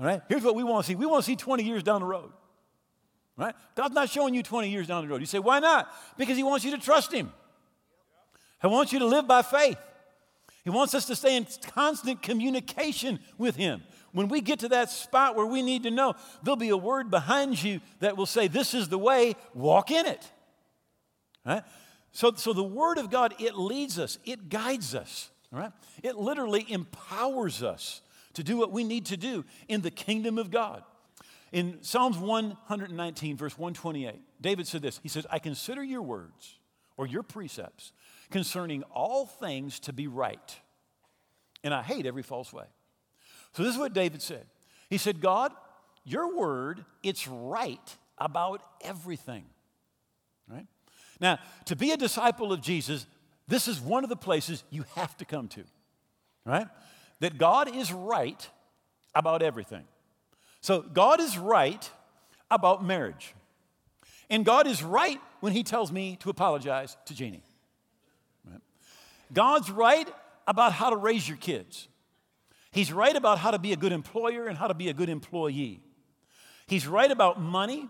All 0.00 0.06
right? 0.06 0.22
Here's 0.28 0.42
what 0.42 0.54
we 0.54 0.64
want 0.64 0.84
to 0.84 0.88
see. 0.88 0.94
We 0.94 1.06
want 1.06 1.24
to 1.24 1.26
see 1.26 1.36
20 1.36 1.62
years 1.62 1.82
down 1.82 2.00
the 2.00 2.06
road. 2.06 2.32
Right? 3.36 3.54
God's 3.74 3.94
not 3.94 4.08
showing 4.08 4.34
you 4.34 4.42
20 4.42 4.70
years 4.70 4.86
down 4.86 5.04
the 5.04 5.08
road. 5.08 5.20
You 5.20 5.26
say, 5.26 5.38
why 5.38 5.58
not? 5.58 5.92
Because 6.16 6.36
He 6.36 6.42
wants 6.42 6.64
you 6.64 6.70
to 6.70 6.78
trust 6.78 7.12
Him. 7.12 7.30
He 8.62 8.66
wants 8.66 8.92
you 8.92 8.98
to 9.00 9.06
live 9.06 9.28
by 9.28 9.42
faith. 9.42 9.78
He 10.64 10.70
wants 10.70 10.94
us 10.94 11.04
to 11.06 11.14
stay 11.14 11.36
in 11.36 11.46
constant 11.70 12.22
communication 12.22 13.20
with 13.36 13.56
Him. 13.56 13.82
When 14.12 14.28
we 14.28 14.40
get 14.40 14.60
to 14.60 14.68
that 14.70 14.90
spot 14.90 15.36
where 15.36 15.44
we 15.44 15.60
need 15.60 15.82
to 15.82 15.90
know, 15.90 16.14
there'll 16.42 16.56
be 16.56 16.70
a 16.70 16.76
word 16.76 17.10
behind 17.10 17.62
you 17.62 17.80
that 18.00 18.16
will 18.16 18.26
say, 18.26 18.48
This 18.48 18.72
is 18.72 18.88
the 18.88 18.98
way, 18.98 19.36
walk 19.54 19.90
in 19.90 20.06
it. 20.06 20.32
Right? 21.46 21.62
So, 22.12 22.32
so 22.34 22.52
the 22.52 22.64
Word 22.64 22.98
of 22.98 23.10
God, 23.10 23.34
it 23.38 23.56
leads 23.56 23.98
us, 23.98 24.18
it 24.24 24.48
guides 24.48 24.94
us. 24.94 25.30
Right? 25.52 25.70
It 26.02 26.16
literally 26.16 26.66
empowers 26.68 27.62
us 27.62 28.02
to 28.34 28.42
do 28.42 28.56
what 28.56 28.72
we 28.72 28.84
need 28.84 29.06
to 29.06 29.16
do 29.16 29.44
in 29.68 29.80
the 29.80 29.90
kingdom 29.90 30.38
of 30.38 30.50
God. 30.50 30.82
In 31.52 31.82
Psalms 31.82 32.18
119, 32.18 33.36
verse 33.36 33.56
128, 33.56 34.20
David 34.40 34.66
said 34.66 34.82
this 34.82 35.00
He 35.02 35.08
says, 35.08 35.26
I 35.30 35.38
consider 35.38 35.82
your 35.82 36.02
words 36.02 36.58
or 36.96 37.06
your 37.06 37.22
precepts 37.22 37.92
concerning 38.30 38.82
all 38.84 39.26
things 39.26 39.78
to 39.80 39.92
be 39.92 40.08
right, 40.08 40.56
and 41.62 41.72
I 41.72 41.82
hate 41.82 42.06
every 42.06 42.22
false 42.22 42.52
way. 42.52 42.64
So 43.52 43.62
this 43.62 43.72
is 43.72 43.78
what 43.78 43.94
David 43.94 44.20
said. 44.20 44.46
He 44.90 44.98
said, 44.98 45.20
God, 45.20 45.52
your 46.04 46.36
word, 46.36 46.84
it's 47.02 47.26
right 47.26 47.96
about 48.18 48.62
everything. 48.82 49.44
Right? 50.48 50.66
Now, 51.20 51.38
to 51.66 51.76
be 51.76 51.92
a 51.92 51.96
disciple 51.96 52.52
of 52.52 52.60
Jesus, 52.60 53.06
this 53.48 53.68
is 53.68 53.80
one 53.80 54.04
of 54.04 54.10
the 54.10 54.16
places 54.16 54.64
you 54.70 54.84
have 54.94 55.16
to 55.18 55.24
come 55.24 55.48
to. 55.48 55.64
Right? 56.44 56.68
that 57.20 57.38
God 57.38 57.74
is 57.74 57.92
right 57.92 58.48
about 59.14 59.42
everything. 59.42 59.84
So, 60.60 60.82
God 60.82 61.20
is 61.20 61.38
right 61.38 61.90
about 62.50 62.84
marriage. 62.84 63.34
And 64.28 64.44
God 64.44 64.66
is 64.66 64.82
right 64.82 65.20
when 65.40 65.52
He 65.52 65.62
tells 65.62 65.92
me 65.92 66.16
to 66.20 66.30
apologize 66.30 66.96
to 67.06 67.14
Jeannie. 67.14 67.44
Right? 68.48 68.60
God's 69.32 69.70
right 69.70 70.08
about 70.46 70.72
how 70.72 70.90
to 70.90 70.96
raise 70.96 71.28
your 71.28 71.38
kids. 71.38 71.88
He's 72.72 72.92
right 72.92 73.16
about 73.16 73.38
how 73.38 73.52
to 73.52 73.58
be 73.58 73.72
a 73.72 73.76
good 73.76 73.92
employer 73.92 74.46
and 74.46 74.58
how 74.58 74.66
to 74.66 74.74
be 74.74 74.88
a 74.88 74.94
good 74.94 75.08
employee. 75.08 75.80
He's 76.66 76.86
right 76.86 77.10
about 77.10 77.40
money. 77.40 77.88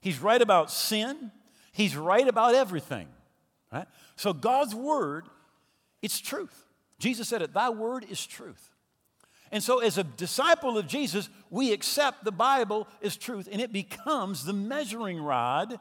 He's 0.00 0.20
right 0.20 0.40
about 0.40 0.70
sin. 0.70 1.30
He's 1.74 1.96
right 1.96 2.26
about 2.26 2.54
everything. 2.54 3.08
Right? 3.72 3.86
So 4.14 4.32
God's 4.32 4.74
word, 4.74 5.26
it's 6.00 6.20
truth. 6.20 6.64
Jesus 7.00 7.28
said 7.28 7.42
it, 7.42 7.52
Thy 7.52 7.68
word 7.68 8.06
is 8.08 8.24
truth. 8.24 8.70
And 9.50 9.62
so, 9.62 9.80
as 9.80 9.98
a 9.98 10.04
disciple 10.04 10.78
of 10.78 10.86
Jesus, 10.86 11.28
we 11.50 11.72
accept 11.72 12.24
the 12.24 12.32
Bible 12.32 12.88
as 13.02 13.16
truth, 13.16 13.48
and 13.50 13.60
it 13.60 13.72
becomes 13.72 14.44
the 14.44 14.52
measuring 14.52 15.20
rod 15.20 15.78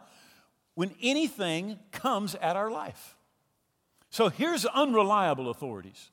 when 0.76 0.92
anything 1.02 1.80
comes 1.92 2.36
at 2.36 2.56
our 2.56 2.70
life. 2.70 3.16
So, 4.10 4.30
here's 4.30 4.66
unreliable 4.66 5.50
authorities 5.50 6.12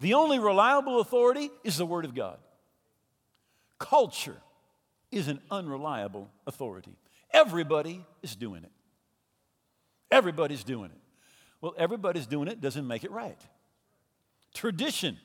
the 0.00 0.14
only 0.14 0.38
reliable 0.38 1.00
authority 1.00 1.50
is 1.64 1.76
the 1.76 1.86
Word 1.86 2.04
of 2.04 2.14
God. 2.14 2.38
Culture 3.78 4.36
is 5.10 5.28
an 5.28 5.40
unreliable 5.50 6.30
authority. 6.46 6.96
Everybody 7.32 8.04
is 8.22 8.34
doing 8.36 8.64
it. 8.64 8.72
Everybody's 10.10 10.64
doing 10.64 10.90
it. 10.90 11.00
Well, 11.60 11.74
everybody's 11.76 12.26
doing 12.26 12.48
it 12.48 12.60
doesn't 12.60 12.86
make 12.86 13.04
it 13.04 13.10
right 13.10 13.38
tradition, 14.54 15.16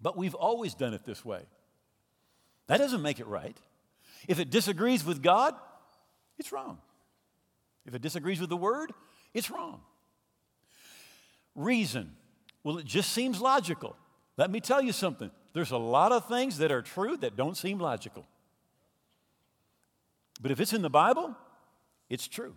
but 0.00 0.16
we've 0.16 0.34
always 0.34 0.74
done 0.74 0.94
it 0.94 1.04
this 1.04 1.24
way. 1.24 1.42
That 2.66 2.78
doesn't 2.78 3.02
make 3.02 3.20
it 3.20 3.26
right. 3.26 3.56
If 4.26 4.38
it 4.38 4.50
disagrees 4.50 5.04
with 5.04 5.22
God, 5.22 5.54
it's 6.38 6.52
wrong. 6.52 6.78
If 7.86 7.94
it 7.94 8.02
disagrees 8.02 8.40
with 8.40 8.50
the 8.50 8.56
Word, 8.56 8.92
it's 9.34 9.50
wrong. 9.50 9.80
Reason. 11.54 12.14
Well, 12.62 12.78
it 12.78 12.86
just 12.86 13.12
seems 13.12 13.40
logical. 13.40 13.96
Let 14.36 14.50
me 14.50 14.60
tell 14.60 14.82
you 14.82 14.92
something. 14.92 15.30
There's 15.52 15.70
a 15.70 15.78
lot 15.78 16.12
of 16.12 16.28
things 16.28 16.58
that 16.58 16.70
are 16.70 16.82
true 16.82 17.16
that 17.18 17.36
don't 17.36 17.56
seem 17.56 17.78
logical. 17.78 18.26
But 20.40 20.50
if 20.50 20.60
it's 20.60 20.72
in 20.72 20.82
the 20.82 20.90
Bible, 20.90 21.34
it's 22.08 22.28
true. 22.28 22.54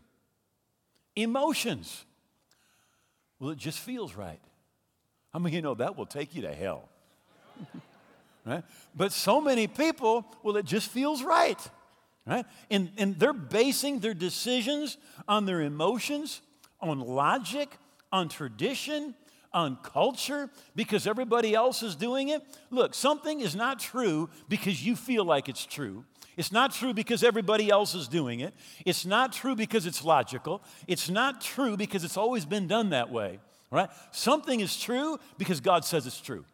Emotions. 1.16 2.06
Well, 3.40 3.50
it 3.52 3.58
just 3.58 3.80
feels 3.80 4.16
right. 4.16 4.40
I 5.34 5.40
mean, 5.40 5.54
you 5.54 5.62
know, 5.62 5.74
that 5.76 5.98
will 5.98 6.06
take 6.06 6.36
you 6.36 6.44
to 6.44 6.54
hell. 6.54 6.90
right? 8.46 8.64
But 8.96 9.12
so 9.12 9.42
many 9.42 9.68
people, 9.68 10.26
well, 10.44 10.58
it 10.58 10.66
just 10.66 10.90
feels 10.90 11.24
right. 11.24 11.60
Right? 12.26 12.46
And, 12.70 12.92
and 12.98 13.18
they're 13.18 13.34
basing 13.34 14.00
their 14.00 14.14
decisions 14.14 14.98
on 15.28 15.46
their 15.46 15.62
emotions, 15.62 16.42
on 16.80 17.00
logic, 17.00 17.76
on 18.12 18.30
tradition, 18.30 19.16
on 19.54 19.78
culture, 19.82 20.50
because 20.76 21.08
everybody 21.08 21.56
else 21.56 21.82
is 21.82 21.96
doing 21.96 22.30
it. 22.30 22.42
Look, 22.70 22.94
something 22.94 23.42
is 23.42 23.56
not 23.56 23.80
true 23.80 24.30
because 24.48 24.86
you 24.86 24.96
feel 24.96 25.26
like 25.26 25.50
it's 25.50 25.66
true. 25.66 26.06
It's 26.38 26.52
not 26.52 26.74
true 26.74 26.94
because 26.94 27.24
everybody 27.24 27.70
else 27.70 27.94
is 27.94 28.08
doing 28.08 28.40
it. 28.40 28.54
It's 28.86 29.06
not 29.06 29.34
true 29.34 29.56
because 29.56 29.86
it's 29.86 30.04
logical. 30.04 30.64
It's 30.88 31.10
not 31.10 31.42
true 31.42 31.78
because 31.78 32.04
it's 32.04 32.18
always 32.18 32.46
been 32.46 32.68
done 32.68 32.90
that 32.92 33.12
way 33.12 33.40
right? 33.72 33.90
Something 34.12 34.60
is 34.60 34.78
true 34.78 35.18
because 35.38 35.62
God 35.62 35.86
says 35.86 36.06
it's 36.06 36.22
true. 36.22 36.46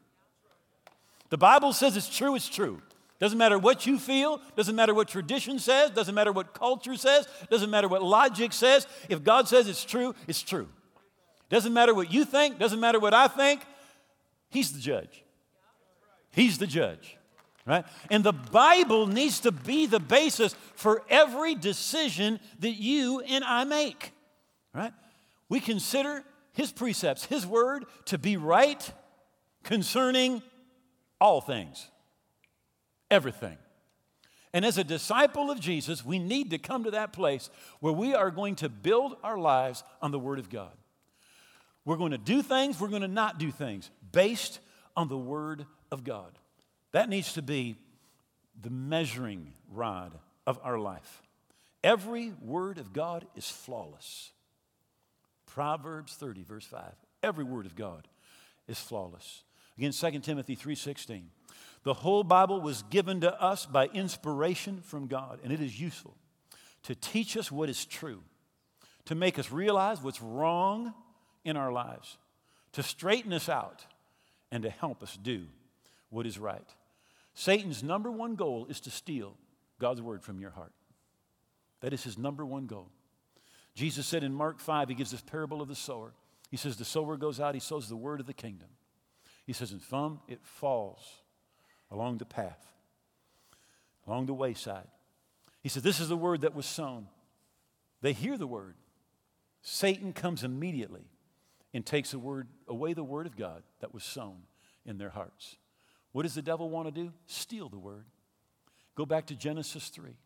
The 1.30 1.38
Bible 1.38 1.74
says 1.74 1.98
it's 1.98 2.16
true, 2.16 2.36
it's 2.36 2.48
true. 2.48 2.82
Doesn't 3.20 3.38
matter 3.38 3.58
what 3.58 3.88
you 3.88 3.98
feel, 3.98 4.40
doesn't 4.56 4.76
matter 4.76 4.94
what 4.94 5.08
tradition 5.08 5.58
says, 5.58 5.90
doesn't 5.90 6.14
matter 6.14 6.32
what 6.32 6.54
culture 6.54 6.96
says, 6.96 7.28
doesn't 7.50 7.72
matter 7.72 7.88
what 7.88 8.04
logic 8.04 8.54
says. 8.54 8.88
If 9.10 9.24
God 9.24 9.48
says 9.48 9.68
it's 9.68 9.84
true, 9.84 10.14
it's 10.28 10.44
true. 10.44 10.70
Doesn't 11.50 11.74
matter 11.74 11.96
what 11.96 12.14
you 12.14 12.24
think, 12.24 12.60
doesn't 12.60 12.80
matter 12.80 13.00
what 13.00 13.16
I 13.16 13.28
think. 13.28 13.62
He's 14.50 14.72
the 14.72 14.80
judge. 14.80 15.24
He's 16.32 16.60
the 16.60 16.68
judge, 16.68 17.17
right? 17.68 17.86
And 18.10 18.24
the 18.24 18.34
Bible 18.34 19.06
needs 19.06 19.42
to 19.42 19.52
be 19.52 19.86
the 19.86 20.00
basis 20.00 20.56
for 20.76 21.04
every 21.10 21.54
decision 21.54 22.40
that 22.60 22.74
you 22.74 23.20
and 23.20 23.44
I 23.44 23.66
make, 23.66 24.14
right? 24.74 24.94
We 25.50 25.60
consider 25.60 26.24
his 26.58 26.72
precepts, 26.72 27.26
His 27.26 27.46
word 27.46 27.86
to 28.06 28.18
be 28.18 28.36
right 28.36 28.92
concerning 29.64 30.42
all 31.22 31.40
things, 31.40 31.88
everything. 33.12 33.60
And 34.54 34.66
as 34.66 34.80
a 34.80 34.84
disciple 34.84 35.52
of 35.52 35.60
Jesus, 35.60 36.04
we 36.04 36.18
need 36.18 36.50
to 36.50 36.58
come 36.58 36.86
to 36.86 36.92
that 36.92 37.14
place 37.14 37.52
where 37.80 37.94
we 37.94 38.16
are 38.16 38.32
going 38.32 38.56
to 38.56 38.70
build 38.70 39.18
our 39.24 39.38
lives 39.38 39.84
on 40.02 40.10
the 40.10 40.18
Word 40.18 40.40
of 40.40 40.50
God. 40.50 40.72
We're 41.86 41.98
going 41.98 42.10
to 42.10 42.18
do 42.18 42.42
things, 42.42 42.80
we're 42.80 42.88
going 42.88 43.04
to 43.04 43.08
not 43.08 43.38
do 43.38 43.52
things 43.52 43.92
based 44.12 44.60
on 44.96 45.10
the 45.10 45.18
Word 45.18 45.68
of 45.92 46.04
God. 46.04 46.40
That 46.98 47.10
needs 47.10 47.34
to 47.34 47.44
be 47.44 47.76
the 48.60 48.72
measuring 48.72 49.54
rod 49.72 50.18
of 50.48 50.60
our 50.64 50.80
life. 50.80 51.22
Every 51.84 52.34
Word 52.42 52.80
of 52.80 52.92
God 52.92 53.28
is 53.36 53.48
flawless. 53.48 54.32
Proverbs 55.46 56.16
30, 56.16 56.42
verse 56.42 56.66
5. 56.66 56.82
Every 57.22 57.44
word 57.44 57.68
of 57.68 57.76
God 57.76 58.08
is 58.68 58.80
flawless. 58.80 59.44
Again, 59.78 59.92
2 59.92 60.24
Timothy 60.24 60.56
3:16. 60.56 61.30
The 61.84 61.94
whole 61.94 62.24
Bible 62.24 62.62
was 62.62 62.82
given 62.82 63.22
to 63.22 63.40
us 63.40 63.68
by 63.68 63.86
inspiration 63.90 64.82
from 64.82 65.06
God, 65.06 65.40
and 65.44 65.54
it 65.54 65.62
is 65.62 65.80
useful 65.80 66.18
to 66.82 66.96
teach 66.96 67.38
us 67.38 67.52
what 67.52 67.70
is 67.70 67.86
true, 67.86 68.24
to 69.06 69.14
make 69.14 69.38
us 69.38 69.52
realize 69.52 70.02
what's 70.02 70.24
wrong 70.24 70.96
in 71.46 71.58
our 71.58 71.72
lives, 71.72 72.18
to 72.72 72.82
straighten 72.82 73.34
us 73.34 73.50
out, 73.50 73.86
and 74.52 74.64
to 74.64 74.72
help 74.72 75.04
us 75.04 75.16
do 75.16 75.46
what 76.10 76.26
is 76.26 76.40
right. 76.40 76.74
Satan's 77.40 77.84
number 77.84 78.10
one 78.10 78.34
goal 78.34 78.66
is 78.68 78.80
to 78.80 78.90
steal 78.90 79.38
God's 79.80 80.02
word 80.02 80.24
from 80.24 80.40
your 80.40 80.50
heart. 80.50 80.74
That 81.82 81.94
is 81.94 82.04
his 82.04 82.18
number 82.18 82.44
one 82.44 82.66
goal. 82.66 82.90
Jesus 83.76 84.08
said 84.08 84.24
in 84.24 84.34
Mark 84.34 84.60
5, 84.60 84.90
he 84.90 84.96
gives 84.96 85.12
this 85.12 85.22
parable 85.22 85.62
of 85.62 85.68
the 85.68 85.76
sower. 85.76 86.16
He 86.50 86.58
says, 86.58 86.78
The 86.78 86.84
sower 86.84 87.16
goes 87.16 87.40
out, 87.40 87.54
he 87.54 87.60
sows 87.60 87.90
the 87.90 87.96
word 87.96 88.20
of 88.20 88.26
the 88.26 88.34
kingdom. 88.34 88.70
He 89.46 89.54
says, 89.54 89.72
And 89.72 89.80
from 89.80 90.20
it 90.28 90.40
falls 90.42 91.22
along 91.92 92.18
the 92.18 92.26
path, 92.26 92.66
along 94.08 94.26
the 94.26 94.34
wayside. 94.34 94.88
He 95.62 95.70
says, 95.70 95.84
This 95.84 96.00
is 96.00 96.10
the 96.10 96.18
word 96.18 96.42
that 96.42 96.56
was 96.56 96.66
sown. 96.66 97.06
They 98.02 98.14
hear 98.14 98.36
the 98.40 98.48
word. 98.48 98.74
Satan 99.62 100.12
comes 100.12 100.44
immediately 100.44 101.06
and 101.72 101.86
takes 101.86 102.10
the 102.10 102.20
word, 102.20 102.48
away 102.68 102.94
the 102.94 103.04
word 103.04 103.28
of 103.28 103.38
God 103.38 103.62
that 103.80 103.94
was 103.94 104.04
sown 104.04 104.38
in 104.88 104.98
their 104.98 105.12
hearts. 105.12 105.58
What 106.18 106.24
does 106.24 106.34
the 106.34 106.42
devil 106.42 106.68
want 106.72 106.88
to 106.88 106.92
do? 106.92 107.14
Steal 107.28 107.70
the 107.70 107.78
word. 107.78 108.06
Go 108.96 109.06
back 109.06 109.28
to 109.28 109.36
Genesis 109.36 109.90
3. 109.90 110.18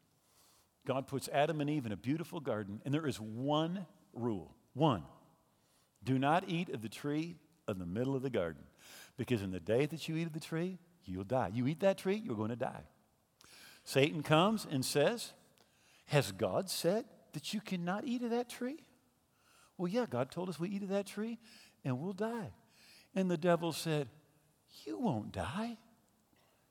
God 0.88 1.06
puts 1.06 1.27
Adam 1.27 1.60
and 1.60 1.69
Eve 1.69 1.86
in 1.86 1.91
a 1.91 1.97
beautiful 1.97 2.39
garden, 2.39 2.82
and 2.86 2.93
there 2.93 3.06
is 3.06 3.19
one 3.19 3.86
rule 4.13 4.56
one. 4.73 5.04
Do 6.01 6.17
not 6.17 6.45
eat 6.47 6.69
of 6.69 6.82
the 6.82 6.88
tree 6.88 7.36
in 7.67 7.77
the 7.77 7.86
middle 7.86 8.15
of 8.15 8.21
the 8.21 8.30
garden, 8.30 8.62
because 9.17 9.41
in 9.41 9.51
the 9.51 9.60
day 9.60 9.86
that 9.86 10.08
you 10.08 10.15
eat 10.15 10.27
of 10.27 10.32
the 10.32 10.39
tree, 10.39 10.80
you'll 11.04 11.25
die. 11.25 11.51
You 11.54 11.67
eat 11.67 11.82
that 11.82 11.97
tree, 11.97 12.15
you're 12.15 12.38
going 12.38 12.51
to 12.51 12.56
die. 12.56 12.84
Satan 13.84 14.23
comes 14.23 14.65
and 14.71 14.86
says, 14.86 15.34
Has 16.06 16.32
God 16.32 16.69
said 16.69 17.04
that 17.34 17.54
you 17.54 17.60
cannot 17.60 18.06
eat 18.06 18.21
of 18.21 18.30
that 18.30 18.47
tree? 18.47 18.86
Well, 19.77 19.89
yeah, 19.89 20.06
God 20.10 20.32
told 20.32 20.47
us 20.47 20.58
we 20.58 20.69
eat 20.69 20.84
of 20.84 20.89
that 20.89 21.08
tree 21.08 21.38
and 21.84 21.99
we'll 21.99 22.13
die. 22.13 22.54
And 23.13 23.30
the 23.30 23.36
devil 23.36 23.73
said, 23.73 24.08
You 24.86 24.97
won't 24.97 25.31
die. 25.31 25.77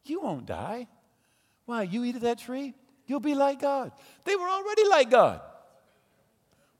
You 0.04 0.20
won't 0.20 0.46
die. 0.46 0.88
Why? 1.66 1.82
You 1.82 2.04
eat 2.04 2.16
of 2.16 2.22
that 2.22 2.38
tree, 2.38 2.74
you'll 3.06 3.20
be 3.20 3.34
like 3.34 3.60
God. 3.60 3.92
They 4.24 4.36
were 4.36 4.48
already 4.48 4.88
like 4.88 5.10
God. 5.10 5.40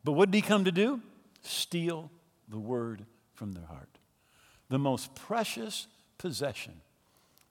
But 0.02 0.12
what 0.12 0.30
did 0.30 0.36
he 0.36 0.42
come 0.42 0.64
to 0.64 0.72
do? 0.72 1.00
Steal 1.42 2.10
the 2.48 2.58
word 2.58 3.04
from 3.34 3.52
their 3.52 3.66
heart. 3.66 3.88
The 4.68 4.78
most 4.78 5.14
precious 5.14 5.86
possession 6.18 6.80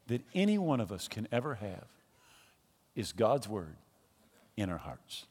that 0.07 0.21
any 0.33 0.57
one 0.57 0.79
of 0.79 0.91
us 0.91 1.07
can 1.07 1.27
ever 1.31 1.55
have 1.55 1.85
is 2.95 3.11
God's 3.11 3.47
word 3.47 3.75
in 4.57 4.69
our 4.69 4.77
hearts. 4.77 5.25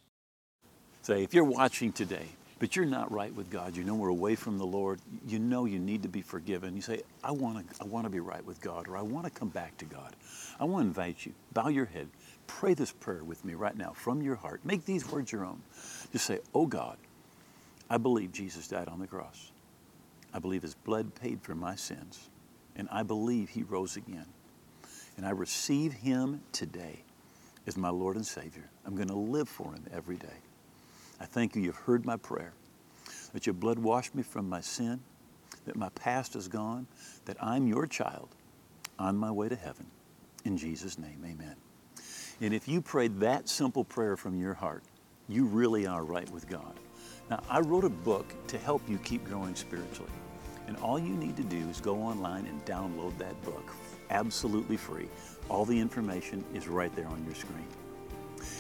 Say, 1.03 1.23
if 1.23 1.35
you're 1.35 1.45
watching 1.45 1.93
today, 1.93 2.27
but 2.59 2.75
you're 2.75 2.87
not 2.87 3.13
right 3.13 3.33
with 3.35 3.51
God, 3.51 3.77
you 3.77 3.85
know 3.85 3.95
we're 3.95 4.09
away 4.09 4.35
from 4.35 4.59
the 4.59 4.67
Lord, 4.67 5.01
you 5.27 5.39
know 5.39 5.65
you 5.65 5.79
need 5.79 6.03
to 6.03 6.09
be 6.09 6.23
forgiven. 6.23 6.75
You 6.75 6.83
say, 6.83 7.03
I 7.23 7.31
want 7.31 7.69
to 7.69 7.83
I 7.83 7.85
want 7.85 8.05
to 8.05 8.11
be 8.11 8.21
right 8.21 8.45
with 8.45 8.61
God, 8.61 8.89
or 8.89 8.97
I 8.97 9.03
want 9.03 9.25
to 9.27 9.31
come 9.31 9.49
back 9.49 9.77
to 9.79 9.85
God. 9.85 10.17
I 10.59 10.65
want 10.65 10.85
to 10.85 10.89
invite 10.89 11.25
you, 11.25 11.33
bow 11.53 11.69
your 11.69 11.85
head, 11.87 12.09
pray 12.47 12.75
this 12.75 12.93
prayer 12.93 13.23
with 13.23 13.45
me 13.45 13.55
right 13.55 13.77
now 13.77 13.93
from 13.95 14.23
your 14.23 14.37
heart. 14.37 14.61
Make 14.65 14.85
these 14.85 15.11
words 15.11 15.31
your 15.31 15.45
own. 15.45 15.63
Just 16.13 16.27
say, 16.27 16.41
Oh 16.55 16.67
God, 16.67 16.97
I 17.89 17.97
believe 17.97 18.33
Jesus 18.33 18.69
died 18.69 18.89
on 18.89 18.99
the 18.99 19.07
cross. 19.07 19.53
I 20.33 20.41
believe 20.41 20.63
his 20.63 20.75
blood 20.75 21.15
paid 21.15 21.41
for 21.43 21.55
my 21.55 21.75
sins, 21.77 22.29
and 22.77 22.89
I 22.91 23.03
believe 23.03 23.51
he 23.51 23.63
rose 23.63 23.97
again. 23.97 24.27
And 25.17 25.27
I 25.27 25.31
receive 25.31 25.93
him 25.93 26.43
today 26.53 27.03
as 27.67 27.77
my 27.77 27.89
Lord 27.91 28.17
and 28.17 28.27
Savior. 28.27 28.71
I'm 28.87 28.95
going 28.95 29.09
to 29.09 29.15
live 29.15 29.49
for 29.49 29.73
him 29.73 29.85
every 29.93 30.17
day. 30.17 30.29
I 31.21 31.25
thank 31.25 31.57
you, 31.57 31.63
you've 31.63 31.77
heard 31.77 32.07
my 32.07 32.17
prayer, 32.17 32.53
that 33.33 33.47
your 33.47 33.55
blood 33.55 33.79
washed 33.79 34.15
me 34.15 34.23
from 34.23 34.49
my 34.49 34.61
sin, 34.61 35.01
that 35.65 35.77
my 35.77 35.89
past 35.91 36.37
is 36.37 36.49
gone, 36.49 36.87
that 37.25 37.37
I'm 37.41 37.67
your 37.67 37.87
child 37.87 38.29
on 38.99 39.17
my 39.17 39.31
way 39.31 39.49
to 39.49 39.57
heaven. 39.57 39.87
In 40.45 40.57
Jesus' 40.57 40.99
name, 40.99 41.23
amen. 41.25 41.57
And 42.41 42.55
if 42.55 42.69
you 42.69 42.81
prayed 42.81 43.21
that 43.21 43.49
simple 43.49 43.85
prayer 43.85 44.17
from 44.17 44.41
your 44.41 44.55
heart, 44.55 44.85
you 45.29 45.45
really 45.45 45.87
are 45.87 46.05
right 46.05 46.31
with 46.31 46.49
God. 46.49 46.79
Now, 47.29 47.43
I 47.51 47.61
wrote 47.61 47.85
a 47.85 47.91
book 47.91 48.33
to 48.47 48.59
help 48.59 48.89
you 48.89 48.99
keep 48.99 49.25
growing 49.25 49.55
spiritually. 49.55 50.11
And 50.67 50.77
all 50.79 50.99
you 50.99 51.15
need 51.15 51.37
to 51.37 51.43
do 51.43 51.69
is 51.69 51.81
go 51.81 51.97
online 51.97 52.47
and 52.47 52.65
download 52.65 53.17
that 53.19 53.43
book 53.43 53.75
absolutely 54.11 54.77
free. 54.77 55.09
All 55.49 55.65
the 55.65 55.79
information 55.79 56.45
is 56.55 56.69
right 56.69 56.95
there 56.95 57.07
on 57.09 57.25
your 57.25 57.35
screen. 57.35 57.67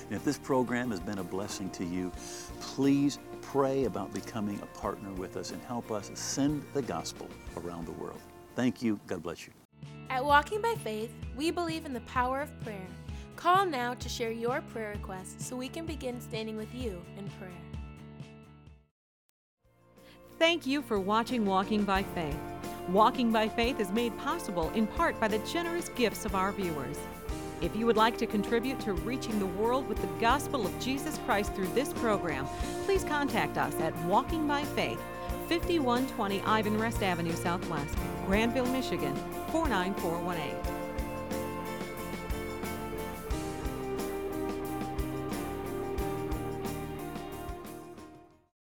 And 0.04 0.14
if 0.14 0.24
this 0.24 0.38
program 0.38 0.90
has 0.90 1.00
been 1.00 1.18
a 1.18 1.24
blessing 1.24 1.70
to 1.70 1.84
you, 1.84 2.12
please 2.60 3.18
pray 3.42 3.84
about 3.84 4.12
becoming 4.12 4.60
a 4.60 4.78
partner 4.78 5.12
with 5.12 5.36
us 5.36 5.52
and 5.52 5.62
help 5.62 5.90
us 5.90 6.10
send 6.14 6.62
the 6.74 6.82
gospel 6.82 7.28
around 7.56 7.86
the 7.86 7.92
world. 7.92 8.20
Thank 8.54 8.82
you. 8.82 8.98
God 9.06 9.22
bless 9.22 9.46
you. 9.46 9.52
At 10.10 10.24
Walking 10.24 10.60
by 10.60 10.74
Faith, 10.82 11.12
we 11.36 11.50
believe 11.50 11.84
in 11.86 11.92
the 11.92 12.00
power 12.00 12.40
of 12.40 12.60
prayer. 12.60 12.86
Call 13.36 13.66
now 13.66 13.94
to 13.94 14.08
share 14.08 14.32
your 14.32 14.60
prayer 14.72 14.90
request 14.90 15.40
so 15.40 15.54
we 15.54 15.68
can 15.68 15.86
begin 15.86 16.20
standing 16.20 16.56
with 16.56 16.74
you 16.74 17.00
in 17.16 17.28
prayer. 17.38 17.50
Thank 20.38 20.66
you 20.66 20.82
for 20.82 20.98
watching 20.98 21.44
Walking 21.44 21.84
by 21.84 22.02
Faith. 22.02 22.38
Walking 22.88 23.30
by 23.30 23.48
Faith 23.48 23.80
is 23.80 23.90
made 23.90 24.16
possible 24.18 24.70
in 24.70 24.86
part 24.86 25.18
by 25.20 25.28
the 25.28 25.38
generous 25.40 25.88
gifts 25.90 26.24
of 26.24 26.34
our 26.34 26.52
viewers. 26.52 26.96
If 27.60 27.74
you 27.74 27.86
would 27.86 27.96
like 27.96 28.16
to 28.18 28.26
contribute 28.26 28.78
to 28.80 28.92
reaching 28.92 29.38
the 29.38 29.46
world 29.46 29.88
with 29.88 30.00
the 30.00 30.20
gospel 30.20 30.64
of 30.64 30.78
Jesus 30.78 31.18
Christ 31.26 31.54
through 31.54 31.66
this 31.68 31.92
program, 31.92 32.46
please 32.84 33.02
contact 33.02 33.58
us 33.58 33.74
at 33.80 33.96
Walking 34.04 34.46
by 34.46 34.62
Faith, 34.62 35.00
5120 35.48 36.40
Ivanrest 36.40 37.02
Avenue 37.02 37.34
Southwest, 37.34 37.96
Grandville, 38.26 38.66
Michigan, 38.66 39.14
49418. 39.50 40.67